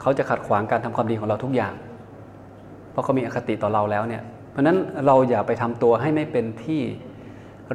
[0.00, 1.74] เขาจะขัดขวางการทำความดีของเราทุกอย่าง
[2.90, 6.80] เพราะเขามีอคติต่อเราแล้วเนี่ย เพราะฉะนั้นเราอย่าไปทำตัวให้ไม่เป็นที่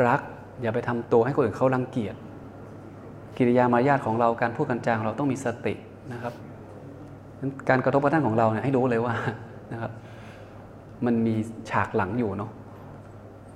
[0.07, 0.21] รัก
[0.61, 2.15] อย่าไปทำตัวให้คนอื่นเขารังเกียจ
[3.37, 5.73] กิริยามารยาทของเราการพูดกันจางเราต้องมีสติ
[6.13, 6.33] นะครับ
[7.39, 9.13] นั้นการกระทบกระทั่งของเราเนี่ยให้รู้เลยว่า
[9.73, 9.91] นะครับ
[11.05, 11.35] มันมี
[11.69, 12.51] ฉากหลังอยู่เนาะ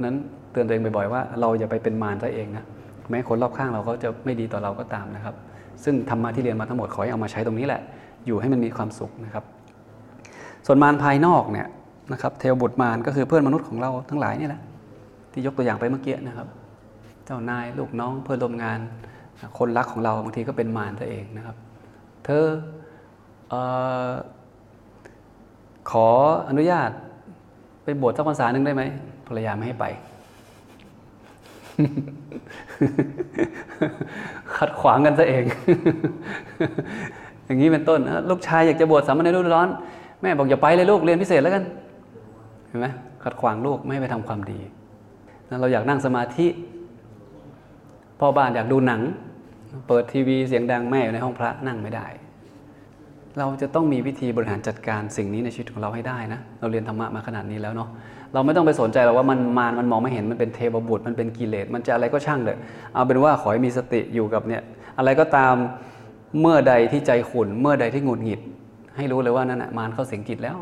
[0.03, 0.15] นั้น
[0.51, 2.65] เตือนตัวเองบ่อยๆว่าเราอย่าไปเป็นมารซะเองนะ
[3.09, 5.36] แม้คนรอบข้างเราเขาจะไม่ดีต่อเราก็ตามนะครับ
[5.84, 7.82] ซึ่งธรรมะที่เรียนมาทั้งหมดขอให้เอามาใช้ตรงนี้แหละ
[8.26, 9.43] อยู่ให้มันมีความสุขนะครับ
[10.65, 11.67] ส่วนมารภายนอกเนี่ย
[12.13, 14.61] นะครับเทวบุตรมารก็คือเพื่อนมนุษย์ของเราทั้งหลายนี่แหละ
[15.32, 16.47] ที่ยกตัวอย่างไปเมื่อกี้นะครับ
[17.26, 18.80] เจ้านายลูกน้องเพื่อนร่วมงาน
[19.57, 21.55] คนรักของเราบางทีก็เป็นมารตัวเองนะครับ
[22.26, 22.45] เธอ
[23.49, 23.53] เอ
[24.09, 24.11] อ
[25.91, 26.07] ขอ
[26.49, 26.89] อนุญาต
[27.84, 28.84] ไปบวชสักพรรษาหนึ่งได้ไหม
[29.28, 29.86] ภรรยาไม่ให้ไป
[34.57, 35.43] ขัดขวางกันซะเอง
[37.45, 37.99] อย่างนี้เป็นต้น
[38.30, 39.67] ลูกชายอยากจะบวชสามเณรรุ่นร้อน
[40.21, 41.63] แม่บอกอย่าไปเลยลูกเรียนพิเศษแล้วกัน
[42.67, 42.88] เห็นไหม
[43.24, 44.59] ขัดขวางลูกไม่ให้ไปทำความดี
[45.61, 46.47] เราอยากนั่งสมาธิ
[48.19, 49.01] พ่อบ้านอยากดูหนัง
[49.88, 52.07] เปิดทีวีเสียงดังแม่อยู่ในห้องพระนั่งไม่ได้
[53.39, 57.89] เราจะต้องมีวิธีบริหารจัดการสิ่งนี้ในชีวิตของเราให้ได้นะ เราเรียนธรรมะมาขนาดนี้แล้วเนาะ
[58.34, 62.57] เราไม่ต้องไปสนใจหรอกว่ามันมารมันมองไม่เห็น มันเป็นเทวบุตร มันเป็นกิเลส มันจะอะไรก็ช่างเลย
[62.93, 64.61] เอาเป็นว่าขอให้มีสติอยู่กับเนี่ย
[64.97, 65.55] อะไรก็ตาม
[66.41, 68.41] เมื่อใดที่ใจขุ่น เมื่อใดที่หงุดหงิด
[68.95, 70.57] ให้รู้เลยว่านั่นแหะมารเข้าสิงจิตแล้ว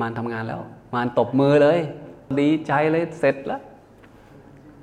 [0.00, 0.60] มารทำงานแล้ว
[0.94, 1.78] มารตบมือเลย
[2.40, 3.60] ดีใจเลย เสร็จแล้ว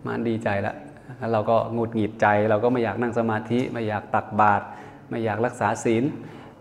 [0.07, 0.75] มารดีใจแล้ว
[1.17, 4.63] แล้วเราก็หงุดหงิดใจ เราก็ไม่อยากนั่งสมาธิ ไม่อยากตักบาตร
[5.09, 6.03] ไม่อยากรักษาศีล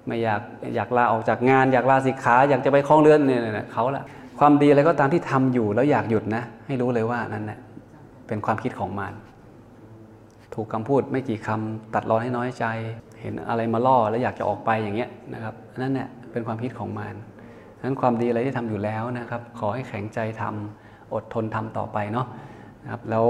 [0.06, 0.42] ไม่อยาก
[0.74, 4.04] อยากลาออกจากงาน อยากลาสิกขาอยากจะไปคล้องเรือนเนี่ยเขาละ
[4.38, 7.58] ความดีอะไรก็ตามที่ทำอยู่แล้วอยากหยุดนะ ให้รู้เลยว่านั่นแหละ
[8.28, 9.14] เป็นความคิดของมาร
[10.54, 12.64] ถูกคำพูดไม่กี่คำตัดรอนให้น้อยใจ
[13.20, 17.14] เห็นอะไรมาล่อแล้วอยากจะออกไปอย่างเงี้ยนะครับนั่นเนี่ยเป็นความคิดของมาร
[17.82, 22.26] นั้นความดีอะไรที่ทำอยู่แล้วนะครับ ขอให้แข็งใจทำอดทนทำต่อไปเนาะ
[22.82, 23.26] นะครับแล้ว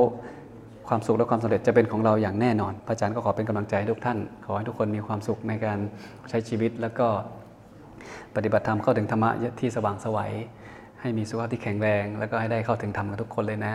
[0.93, 5.79] ความสุขและความสำเร็จจะเป็นของเราอย่างแน่นอน พระอาจารย์ก็ขอเป็นกำลังใจทุกท่าน ขอให้ทุกคนมีความสุขในการ
[6.31, 7.09] ใช้ชีวิต แล้วก็
[8.37, 9.31] ปฏิบัติธรรมเข้าถึงธรรมะ
[9.61, 10.33] ที่สว่างไสวัย
[11.01, 13.75] ให้มีสุขภาพที่แข็งแรง แล้วก็ให้ได้เข้าถึงธรรมกันทุกคนเลยนะ